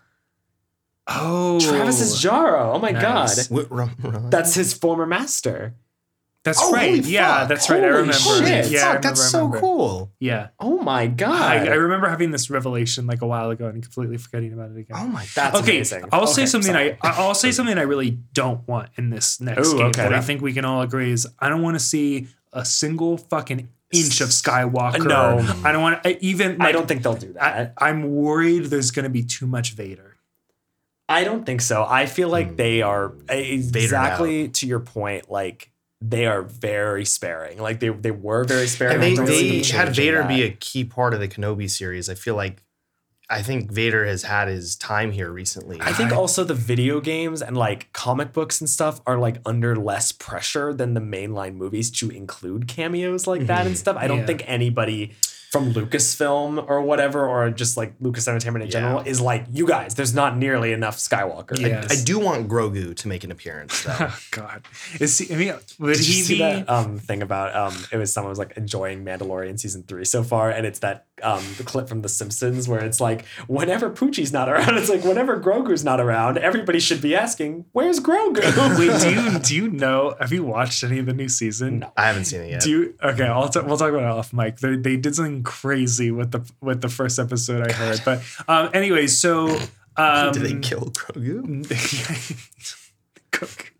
[1.07, 2.75] Oh, Travis is Jaro.
[2.75, 3.49] Oh my Nice.
[3.49, 3.67] god.
[3.67, 5.75] Wh- ru- ru- That's his former master.
[6.45, 6.91] That's Oh, right.
[6.91, 7.49] holy Yeah, fuck.
[7.49, 7.83] that's right.
[7.83, 8.13] I remember.
[8.13, 8.69] shit.
[8.71, 10.13] Yeah, Fuck, that's remember, I so cool.
[10.21, 11.41] Yeah, Oh my god.
[11.41, 14.77] I, I remember having this revelation like a while ago and completely forgetting about it
[14.77, 14.97] again.
[15.01, 16.05] Oh my That's okay, amazing.
[16.13, 16.99] I'll say something sorry.
[17.01, 20.03] I I'll say something I really don't want in this next Ooh, game okay.
[20.03, 23.17] that I think we can all agree is I don't want to see a single
[23.17, 25.07] fucking inch of Skywalker.
[25.07, 25.39] No.
[25.67, 26.61] I don't want to even.
[26.61, 27.73] I don't think they'll do that.
[27.79, 30.17] I, I'm worried there's going to be too much Vader.
[31.09, 31.87] I don't think so.
[31.89, 32.57] I feel like Hmm.
[32.57, 35.31] they are exactly to your point.
[35.31, 35.71] Like
[36.07, 37.59] they are very sparing.
[37.59, 38.95] Like they they were very sparing.
[38.95, 40.29] And they, don't they them had Vader that.
[40.29, 42.11] be a key part of the Kenobi series.
[42.11, 42.63] I feel like
[43.31, 45.79] I think Vader has had his time here recently.
[45.81, 49.75] I think also the video games and like comic books and stuff are like under
[49.77, 53.75] less pressure than the mainline movies to include cameos like that and mm-hmm.
[53.77, 53.97] stuff.
[53.99, 54.27] I don't Yeah.
[54.27, 55.13] think anybody
[55.55, 59.95] from Lucasfilm or whatever, or just like Lucas Entertainment in general, is like, you guys,
[59.95, 61.57] there's not nearly enough Skywalker.
[61.57, 61.83] Yeah.
[61.83, 63.95] Like, I do want Grogu to make an appearance though.
[64.01, 64.65] Oh God,
[65.01, 65.33] is he?
[65.33, 66.39] I mean, would Did he you see be?
[66.41, 70.25] that um, thing about um, it was someone was like enjoying Mandalorian season three so
[70.25, 74.33] far, and it's that um, the clip from The Simpsons where it's like whenever Poochie's
[74.33, 78.41] not around, it's like whenever Grogu's not around, everybody should be asking, "Where's Grogu?"
[78.79, 80.15] Wait, do you do you know?
[80.21, 81.81] Have you watched any of the new season?
[81.81, 81.93] No.
[81.97, 82.63] I haven't seen it yet.
[82.63, 82.95] Do you?
[83.03, 84.59] Okay, I'll t- we'll talk about it off mic.
[84.59, 88.71] They, they did something crazy with the with the first episode I heard, but um,
[88.75, 89.59] anyway, so
[89.97, 91.65] um, Did they kill Grogu?
[93.31, 93.73] Cook.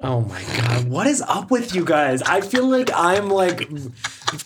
[0.00, 2.22] Oh my god, what is up with you guys?
[2.22, 3.68] I feel like I'm like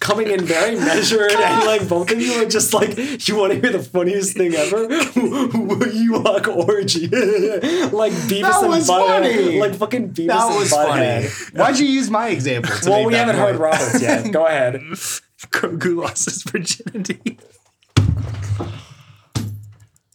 [0.00, 2.96] coming in very measured, and like both of you are just like,
[3.28, 4.88] you want to hear the funniest thing ever?
[4.88, 7.06] Ewok orgy,
[7.96, 9.60] like Beavis That and was Butthead, funny.
[9.60, 11.28] like fucking Beavis That and was Butthead.
[11.28, 11.58] funny.
[11.60, 12.74] Why'd you use my example?
[12.74, 14.30] to Well, we haven't heard Roberts yet.
[14.32, 14.74] Go ahead.
[14.74, 17.38] Grogu lost his virginity.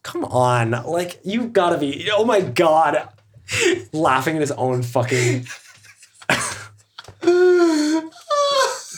[0.04, 2.10] Come on, like you've gotta be.
[2.12, 3.08] Oh my god,
[3.94, 5.46] laughing at his own fucking.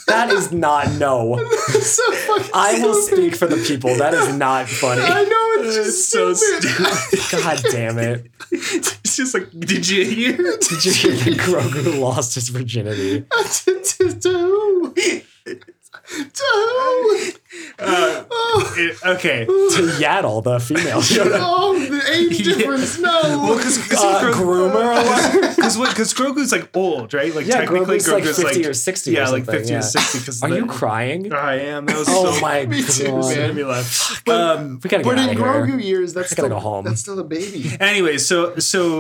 [0.08, 1.38] That is not no.
[1.82, 3.18] so fucking I will stupid.
[3.18, 3.96] speak for the people.
[3.98, 5.02] That is not funny.
[5.02, 7.20] I know it's It's just so stupid.
[7.44, 8.32] God damn it.
[8.52, 10.38] It's just like, did you hear?
[10.38, 13.22] Did you hear that Grogu lost his virginity?
[13.32, 14.94] to, to, to who?
[14.94, 17.32] To who?
[17.80, 19.46] Uh, Oh, it- okay.
[19.46, 19.52] To
[20.00, 21.40] Yaddle, the female Yoda.
[21.42, 22.56] oh, the age Yeah.
[22.56, 23.00] difference.
[23.00, 23.10] No.
[23.20, 25.56] Uh, groomer alert.
[25.56, 25.90] Because what?
[25.94, 27.34] Because Grogu's like old, right?
[27.34, 29.80] Like Yeah, technically, Grogu's like Grogu's 50 or 60 or Yeah, like fifty yeah.
[29.80, 30.20] or sixty.
[30.20, 31.32] Because Are you crying?
[31.34, 31.86] I am.
[31.86, 33.22] That was Oh so my Me too, god.
[33.36, 33.48] man.
[33.48, 34.28] made me laugh.
[34.28, 35.46] Um, we gotta but out in of here.
[35.46, 36.86] Grogu years, that's still, go home.
[36.86, 37.72] That's still a baby.
[37.80, 39.00] Anyway, so so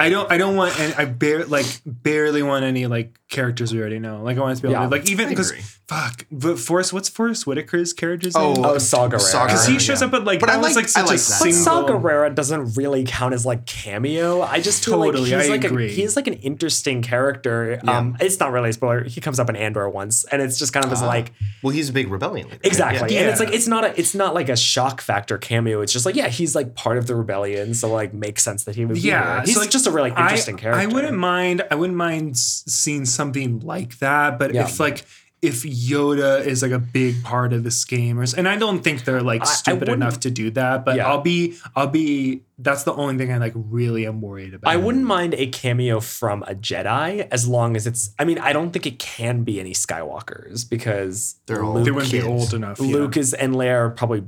[0.00, 3.80] I don't I don't want any I bare like barely want any like characters we
[3.80, 4.22] already know.
[4.22, 5.52] Like I want to be able Yeah, to like even because
[5.86, 6.26] fuck.
[6.32, 8.64] But Forest, what's Forest Whitaker's character's Oh, name?
[8.64, 9.46] Oh, Saw Gerrera.
[9.46, 10.08] Because he shows yeah.
[10.08, 11.38] up at like But I was like- like such I like a that.
[11.40, 11.62] But single.
[11.62, 14.40] Saw Gerrera doesn't really count as like cameo.
[14.42, 15.86] I just feel Totally, like he's I like agree.
[15.86, 17.80] a, he's like an interesting character.
[17.86, 19.04] Um, it's not really a spoiler.
[19.04, 21.32] He comes up in Andor once, and it's just kind of as like
[21.62, 22.60] Well, he's a big rebellion leader.
[22.64, 23.20] exactly, Yeah.
[23.22, 25.82] and it's like it's not a it's not like a shock factor cameo.
[25.82, 28.76] It's just like yeah, he's like part of the rebellion, so like makes sense that
[28.76, 28.94] he would.
[28.94, 30.80] be Yeah, he's so, like, just a really interesting I, character.
[30.80, 31.62] I wouldn't mind.
[31.70, 34.38] I wouldn't mind seeing something like that.
[34.38, 34.64] But Yeah.
[34.64, 35.04] if like
[35.42, 39.04] if Yoda is like a big part of this game, or, and I don't think
[39.06, 40.84] they're like stupid wouldn't- enough to do that.
[40.84, 41.08] But Yeah.
[41.08, 42.42] I'll be, I'll be.
[42.58, 44.70] That's the only thing I like really am worried about.
[44.70, 48.10] I wouldn't mind a cameo from a Jedi as long as it's.
[48.18, 52.12] I mean, I don't think it can be any Skywalkers because They're all They wouldn't
[52.12, 52.78] be old enough.
[52.78, 52.92] yeah.
[52.92, 54.24] Luke is and Leia are probably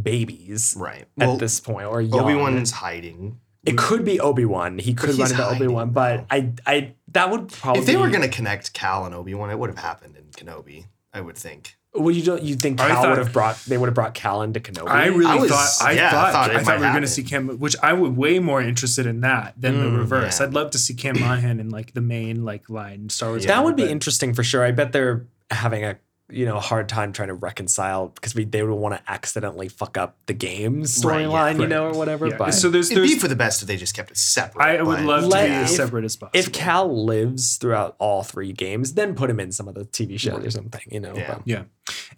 [0.00, 1.06] babies Right.
[1.18, 2.20] at Well, this point, or young.
[2.20, 3.38] Obi Wan is hiding.
[3.64, 4.78] It could be Obi Wan.
[4.78, 7.80] He could run into Obi Wan, but I, I that would probably.
[7.80, 10.86] If they were gonna connect Cal and Obi Wan, it would have happened in Kenobi.
[11.14, 11.76] I would think.
[11.94, 12.42] well, you don't.
[12.42, 13.56] You think I Cal thought- would have brought?
[13.66, 14.88] They would have brought Cal into Kenobi.
[14.88, 16.78] I really I was- thought I yeah, I thought thought it I thought we were
[16.80, 17.02] going happen.
[17.02, 20.40] to see Cam, which I would way more interested in that than the mm, reverse.
[20.40, 20.46] yeah.
[20.46, 23.46] I'd love to see Cam Monaghan in like the main like line Star Wars.
[23.46, 24.64] that would be but- interesting for sure.
[24.64, 25.98] I bet they're having a
[26.32, 29.96] you know hard time trying to reconcile because we they would want to accidentally fuck
[29.98, 31.68] up the game Right, yeah, storyline, you right.
[31.68, 32.26] know, or whatever.
[32.26, 32.36] Yeah.
[32.38, 34.62] But So there's It'd be for the best if they just kept it separate.
[34.64, 36.38] I would but- love to Let- be as separate as possible.
[36.38, 40.18] if Cal lives throughout all three games, then put him in some of the TV
[40.18, 41.14] shows or something, you know.
[41.14, 41.34] Yeah.
[41.34, 41.62] but- Yeah.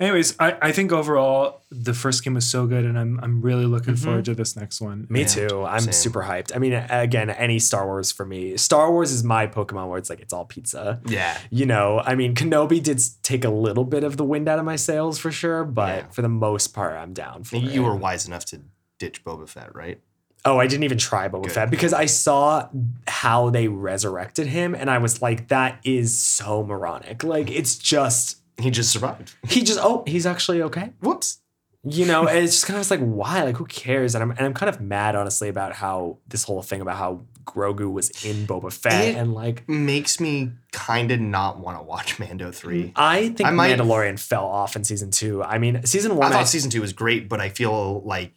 [0.01, 3.67] Anyways, I, I think overall the first game was so good, and I'm I'm really
[3.67, 4.05] looking Mm-hmm.
[4.05, 5.07] forward to this next one.
[5.11, 5.65] Me Yeah, too.
[5.65, 5.93] I'm same.
[5.93, 6.55] super hyped.
[6.55, 8.57] I mean, again, any Star Wars for me.
[8.57, 11.01] Star Wars is my Pokemon where it's like it's all pizza.
[11.07, 11.39] Yeah.
[11.51, 14.65] You know, I mean, Kenobi did take a little bit of the wind out of
[14.65, 16.07] my sails for sure, but Yeah.
[16.11, 17.63] for the most part, I'm down for it.
[17.63, 18.61] You were wise enough to
[18.99, 20.01] ditch Boba Fett, right?
[20.47, 21.53] Oh, I didn't even try Boba Good.
[21.53, 22.69] Fett because I saw
[23.07, 27.25] how they resurrected him, and I was like, that is so moronic.
[27.25, 29.35] Like, it's just He just survived.
[29.49, 30.93] he just oh, he's actually okay.
[31.01, 31.41] Whoops.
[31.87, 33.43] You know, and it's just kind of like why?
[33.43, 34.15] Like, who cares?
[34.15, 37.23] And I'm and I'm kind of mad honestly about how this whole thing about how
[37.45, 39.69] Grogu was in Boba Fett It- and like.
[39.69, 42.95] Makes me kind of not want to watch Mando 3.
[42.97, 45.43] I think I might- Mandalorian fell off in season two.
[45.43, 48.33] I mean, season one, I thought season two was great, but I feel like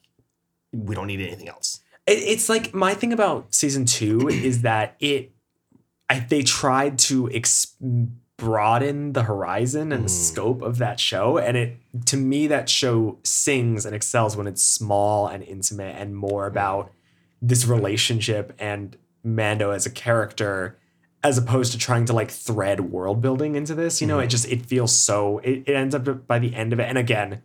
[0.74, 1.80] we don't need anything else.
[2.06, 5.32] It, it's like my thing about season two is that it,
[6.10, 7.76] I they tried to ex-
[8.38, 10.26] broaden the horizon and the Mm.
[10.28, 14.64] scope of that show, and it to me that show sings and excels when it's
[14.64, 16.92] small and intimate and more about
[17.42, 20.78] this relationship and Mando as a character.
[21.24, 24.48] As opposed to trying to like thread world building into this, you know, it just
[24.48, 25.40] it feels so.
[25.40, 27.42] It, it ends up by the end of it, and again,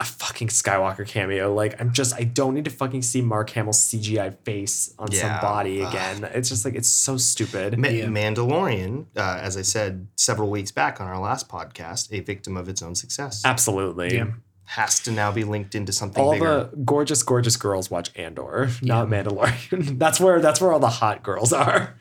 [0.00, 1.52] a fucking Skywalker cameo.
[1.54, 5.28] Like I'm just I don't need to fucking see Mark Hamill's CGI face on some
[5.28, 5.40] Yeah.
[5.42, 5.92] body Ugh.
[5.92, 6.24] again.
[6.34, 7.78] It's just like it's so stupid.
[7.78, 8.06] Ma- Yeah.
[8.06, 12.68] Mandalorian, uh, as I said several weeks back on our last podcast, a victim of
[12.68, 14.16] its own success, Absolutely.
[14.16, 14.28] Yeah.
[14.64, 16.70] has to now be linked into something All bigger.
[16.70, 19.98] the gorgeous, gorgeous girls watch Andor, not Mandalorian.
[20.04, 21.94] that's where that's where all the hot girls are.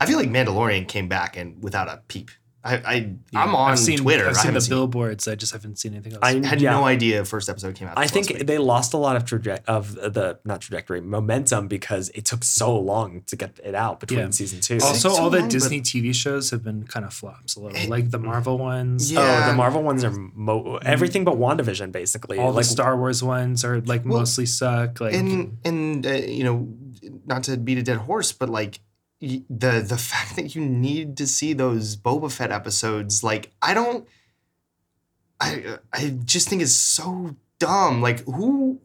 [0.00, 2.30] I feel like Mandalorian came back and without a peep.
[2.66, 4.24] I, I I'm on I've seen, Twitter.
[4.28, 5.28] I've I seen the seen, billboards.
[5.28, 6.20] I just haven't seen anything else.
[6.22, 6.72] I had yeah.
[6.72, 7.96] no idea first episode came out.
[7.96, 8.46] I think week.
[8.46, 12.76] they lost a lot of traje- of the not trajectory momentum because it took so
[12.78, 14.30] long to get it out between Yeah.
[14.30, 14.78] season two.
[14.82, 18.10] also, all the long, Disney TV shows have been kind of flops a little, like
[18.10, 19.12] the Marvel ones.
[19.12, 19.20] Yeah.
[19.44, 22.38] Oh, the Marvel ones are mo- everything but WandaVision, basically.
[22.38, 25.00] All like the Star Wars ones are like Well, mostly suck.
[25.00, 26.68] Like and and uh, you know,
[27.26, 31.16] not to beat a dead horse, but like y- the the fact that you need
[31.16, 34.06] to see those Boba Fett episodes, like I don't,
[35.40, 38.02] I I just think it's so dumb.
[38.02, 38.80] Like who.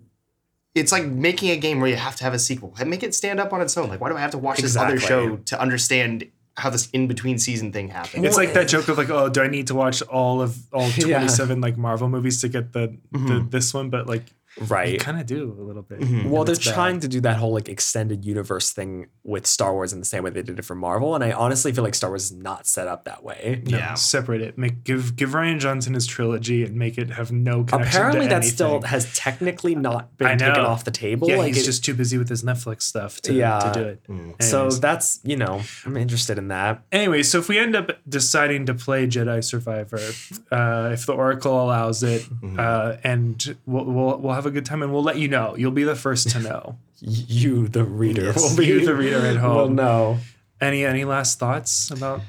[0.73, 2.73] It's like making a game where you have to have a sequel.
[2.85, 3.89] Make it stand up on its own.
[3.89, 7.07] Like, why do I have to watch this other show to understand how this in
[7.07, 8.25] between season thing happened?
[8.25, 10.89] It's like that joke of like, oh, do I need to watch all of all
[10.95, 11.17] Yeah.
[11.17, 13.49] twenty seven like Marvel movies to get the, the mm-hmm.
[13.49, 13.89] this one?
[13.89, 14.23] But like,
[14.59, 14.99] you right.
[14.99, 15.99] kind of do a little bit.
[16.01, 16.29] Mhm.
[16.29, 16.73] Well, they're it's bad.
[16.73, 20.23] trying to do that whole like extended universe thing with Star Wars in the same
[20.23, 22.67] way they did it for Marvel, and I honestly feel like Star Wars is not
[22.67, 23.61] set up that way.
[23.67, 23.93] No, Yeah.
[23.93, 24.57] separate it.
[24.57, 27.81] Make give give Rian Johnson his trilogy and make it have no connection.
[28.01, 28.51] Apparently, to that anything.
[28.53, 31.29] still has technically not been taken off the table.
[31.29, 33.59] Yeah, like he's it- just too busy with his Netflix stuff to, Yeah.
[33.59, 34.03] to do it.
[34.09, 34.41] Mm.
[34.43, 36.83] so that's you know I'm interested in that.
[36.91, 39.99] Anyway, so if we end up deciding to play Jedi Survivor,
[40.51, 42.59] uh, if the Oracle allows it, Mm-hmm.
[42.59, 45.55] uh, and we'll, we'll we'll have a good time, and we'll let you know.
[45.55, 46.77] You'll be the first to know.
[47.03, 48.51] You, the reader, Yes.
[48.51, 49.55] will be You, the reader at home.
[49.57, 50.17] will know.
[50.61, 52.21] any any last thoughts about?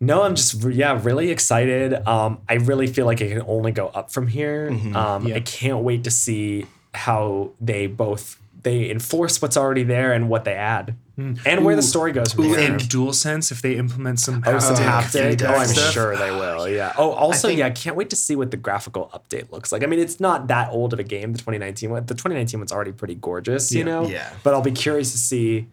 [0.00, 1.94] No, I'm just yeah, really excited.
[2.06, 4.68] Um, I really feel like it can only go up from here.
[4.94, 5.36] Um, Yeah.
[5.36, 10.44] I can't wait to see how they both they enforce what's already there and what
[10.44, 12.70] they add, and where the story goes from Ooh, there.
[12.72, 15.48] and DualSense if they implement some Oh, some haptic, haptic.
[15.48, 15.92] Oh, I'm stuff.
[15.92, 16.68] sure they will.
[16.68, 16.92] Yeah.
[16.98, 19.82] Oh, also, think- yeah, I can't wait to see what the graphical update looks like.
[19.82, 22.04] I mean, it's not that old of a game, the 2019 one.
[22.06, 23.84] The 2019 one's already pretty gorgeous, you Yeah.
[23.84, 24.06] know?
[24.06, 24.28] Yeah.
[24.42, 25.68] But I'll be curious to see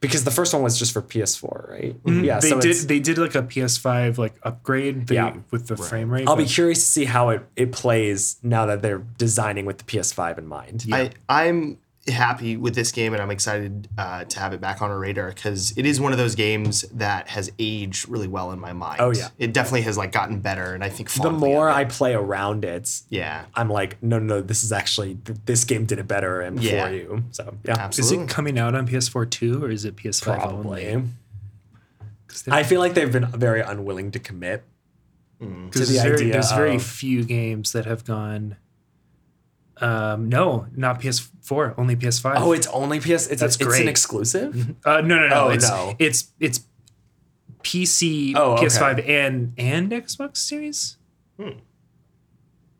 [0.00, 1.84] because the first one was just for PS4, right?
[2.06, 2.12] Yeah.
[2.12, 2.40] Mm-hmm.
[2.40, 5.34] they so did they did like a PS5 like upgrade they, Yeah.
[5.50, 6.26] with the frame rate.
[6.26, 9.84] I'll be curious to see how it, it plays now that they're designing with the
[9.84, 10.86] PS5 in mind.
[10.90, 11.76] I I'm
[12.08, 15.28] happy with this game, and I'm excited uh, to have it back on our radar
[15.28, 19.00] because it is one of those games that has aged really well in my mind.
[19.00, 19.28] Oh, yeah.
[19.38, 21.68] it definitely has like gotten better, and I think The more.
[21.68, 25.84] I play around it, yeah, I'm like, no, no, no, this is actually this game
[25.84, 26.86] did it better and Yeah.
[26.88, 27.24] for you.
[27.32, 30.88] So yeah, Is it coming out on PS4 too, or is it PS5 probably.
[30.88, 31.08] only?
[32.26, 34.64] 'Cause there- I feel like they've been very unwilling to commit.
[35.42, 35.70] Mm.
[35.72, 38.56] to There's, the very, idea there's very few games that have gone.
[39.80, 42.34] Um, no, not PS4, only PS5.
[42.36, 43.06] Oh, it's only PS.
[43.28, 43.82] It's, That's it's great.
[43.82, 44.74] an exclusive.
[44.84, 45.44] uh, no, no, no.
[45.46, 45.94] Oh, it's, no.
[45.98, 46.60] it's it's
[47.62, 48.56] PC, Oh.
[48.60, 50.96] PS5, and and Xbox Series.
[51.38, 51.50] Hmm.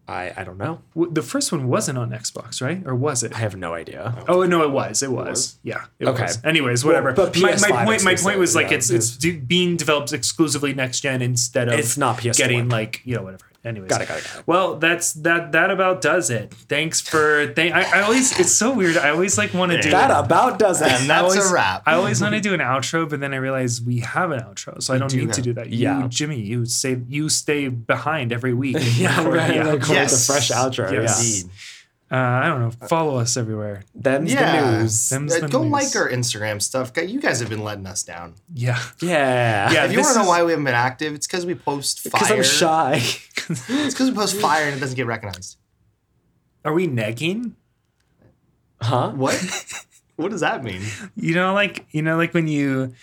[0.08, 0.80] I I don't know.
[0.96, 2.82] The first one wasn't on Xbox, right?
[2.84, 3.32] Or was it?
[3.34, 4.24] I have no idea.
[4.28, 5.02] Oh no, it was.
[5.02, 5.28] It was.
[5.28, 5.58] was?
[5.62, 5.84] Yeah.
[6.00, 6.22] It Okay.
[6.24, 6.44] Was.
[6.44, 7.12] Anyways, Well, whatever.
[7.12, 8.04] but my, my PS5 point.
[8.04, 8.78] My point was like yeah.
[8.78, 12.36] it's it's being developed exclusively next gen instead of It's not PS4.
[12.38, 13.44] getting like you know whatever.
[13.62, 14.46] Anyways, Got it, got it, got it.
[14.46, 15.52] Well, that's that.
[15.52, 16.54] That about does it.
[16.54, 17.52] Thanks for.
[17.54, 17.74] Thank.
[17.74, 18.40] I, I always.
[18.40, 18.96] It's so weird.
[18.96, 19.90] I always like want to do.
[19.90, 20.86] That about does it.
[20.90, 21.82] and I that's always, a wrap.
[21.84, 24.82] I always want to do an outro, but then I realize we have an outro,
[24.82, 25.68] so I don't do need to do that.
[25.68, 26.04] Yeah.
[26.04, 28.76] You, Jimmy, you say you stay behind every week.
[28.96, 29.52] yeah, Record right.
[29.52, 29.80] the Like outro.
[29.80, 30.26] with Yes.
[30.26, 30.90] the fresh outro.
[30.92, 31.20] Yes.
[31.22, 31.40] Yeah.
[31.42, 31.50] Indeed.
[32.12, 32.70] Uh, I don't know.
[32.88, 33.84] Follow us everywhere.
[33.94, 34.60] Them's Yeah.
[34.72, 35.08] the news.
[35.10, 35.70] Them's Uh, the go news.
[35.72, 36.90] like our Instagram stuff.
[36.96, 38.34] You guys have been letting us down.
[38.52, 38.80] Yeah.
[39.00, 39.70] yeah.
[39.72, 39.84] Yeah.
[39.84, 41.54] If you this want to know is- why we haven't been active, it's because we
[41.54, 42.10] post fire.
[42.20, 42.94] Because I'm shy.
[43.48, 45.56] It's because we post fire and it doesn't get recognized.
[46.64, 47.52] Are we negging?
[48.82, 49.10] Huh?
[49.12, 49.34] What?
[50.16, 50.82] what does that mean?
[51.16, 52.94] You know, like you know, like when you,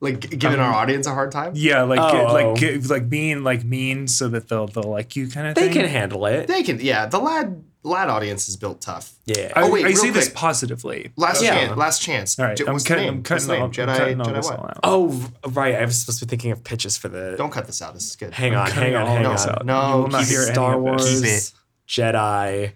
[0.00, 1.52] Like giving our audience a hard time?
[1.54, 5.46] yeah, like Oh, like like being like mean so that they'll they'll like you kind
[5.48, 5.68] of thing.
[5.68, 5.82] They thing.
[5.82, 6.46] can handle it.
[6.46, 6.80] They can.
[6.80, 9.12] Yeah, the lad lad audience is built tough.
[9.26, 9.52] Yeah.
[9.56, 11.10] I, Oh, wait, I real say this positively.
[11.16, 11.50] Last Yeah.
[11.54, 11.76] chance.
[11.76, 12.38] Last chance.
[12.38, 13.04] All right, J- I'm what's cutting.
[13.04, 13.12] name?
[13.14, 13.62] I'm What's cutting the name?
[13.62, 13.88] all, Jedi.
[13.88, 14.58] I'm cutting all Jedi this what?
[14.58, 14.78] all out.
[14.84, 15.74] oh, right.
[15.74, 17.34] I was supposed to be thinking of pitches for the.
[17.36, 17.94] Don't cut this out.
[17.94, 18.32] This is good.
[18.32, 19.36] hang on, hang on, hang on.
[19.36, 19.66] out.
[19.66, 20.46] No, you not keep hear it.
[20.46, 20.80] any Star.
[20.80, 21.52] Wars, Keep it.
[21.88, 22.72] Jedi,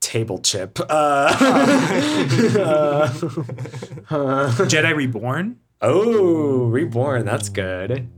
[0.00, 0.78] table chip.
[0.80, 1.32] Uh,
[4.08, 5.58] Jedi Reborn.
[5.80, 7.24] oh, reborn.
[7.24, 8.08] That's good.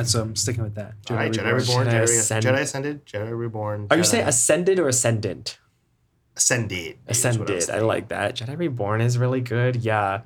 [0.00, 0.94] That's so I'm sticking with that.
[1.10, 3.86] All right, Jedi Reborn, Jedi Jedi, Ascend- Jedi Ascended, Jedi Reborn.
[3.90, 5.58] Are you saying ascended or ascendant?
[6.36, 6.96] Ascended?
[7.06, 7.70] is I Ascended.
[7.70, 8.36] I like that.
[8.36, 9.76] Jedi Reborn is really good.
[9.76, 10.22] Yeah.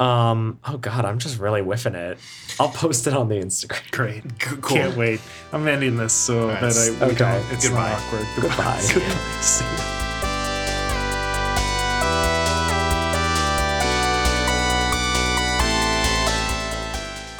[0.00, 0.60] Um.
[0.64, 2.18] Oh God, I'm just really whiffing it.
[2.58, 3.90] I'll post it on the Instagram.
[3.90, 4.38] Great.
[4.38, 4.76] Cool.
[4.76, 5.20] Can't wait.
[5.52, 7.18] I'm ending this so right, that I we okay.
[7.18, 7.52] don't.
[7.52, 7.90] It's Goodbye.
[7.90, 8.26] not awkward.
[8.36, 8.86] Goodbye.
[8.94, 9.40] Goodbye.
[9.42, 9.64] See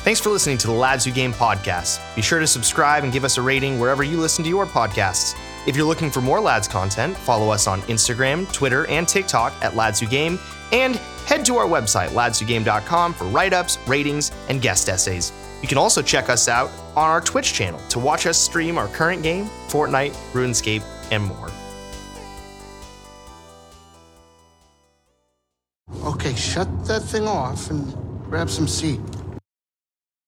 [0.08, 2.00] Thanks for listening to the Lads Who Game podcast.
[2.16, 5.38] Be sure to subscribe and give us a rating wherever you listen to your podcasts.
[5.66, 9.76] If you're looking for more Lads content, follow us on Instagram, Twitter, and TikTok at
[9.76, 10.38] Lads Who Game,
[10.72, 10.96] and
[11.26, 15.30] head to our website, ladswhogame.com, for write ups, ratings, and guest essays.
[15.60, 18.88] You can also check us out on our Twitch channel to watch us stream our
[18.88, 21.50] current game, Fortnite, RuneScape, and more.
[26.06, 27.92] Okay, shut that thing off and
[28.30, 29.00] grab some seat.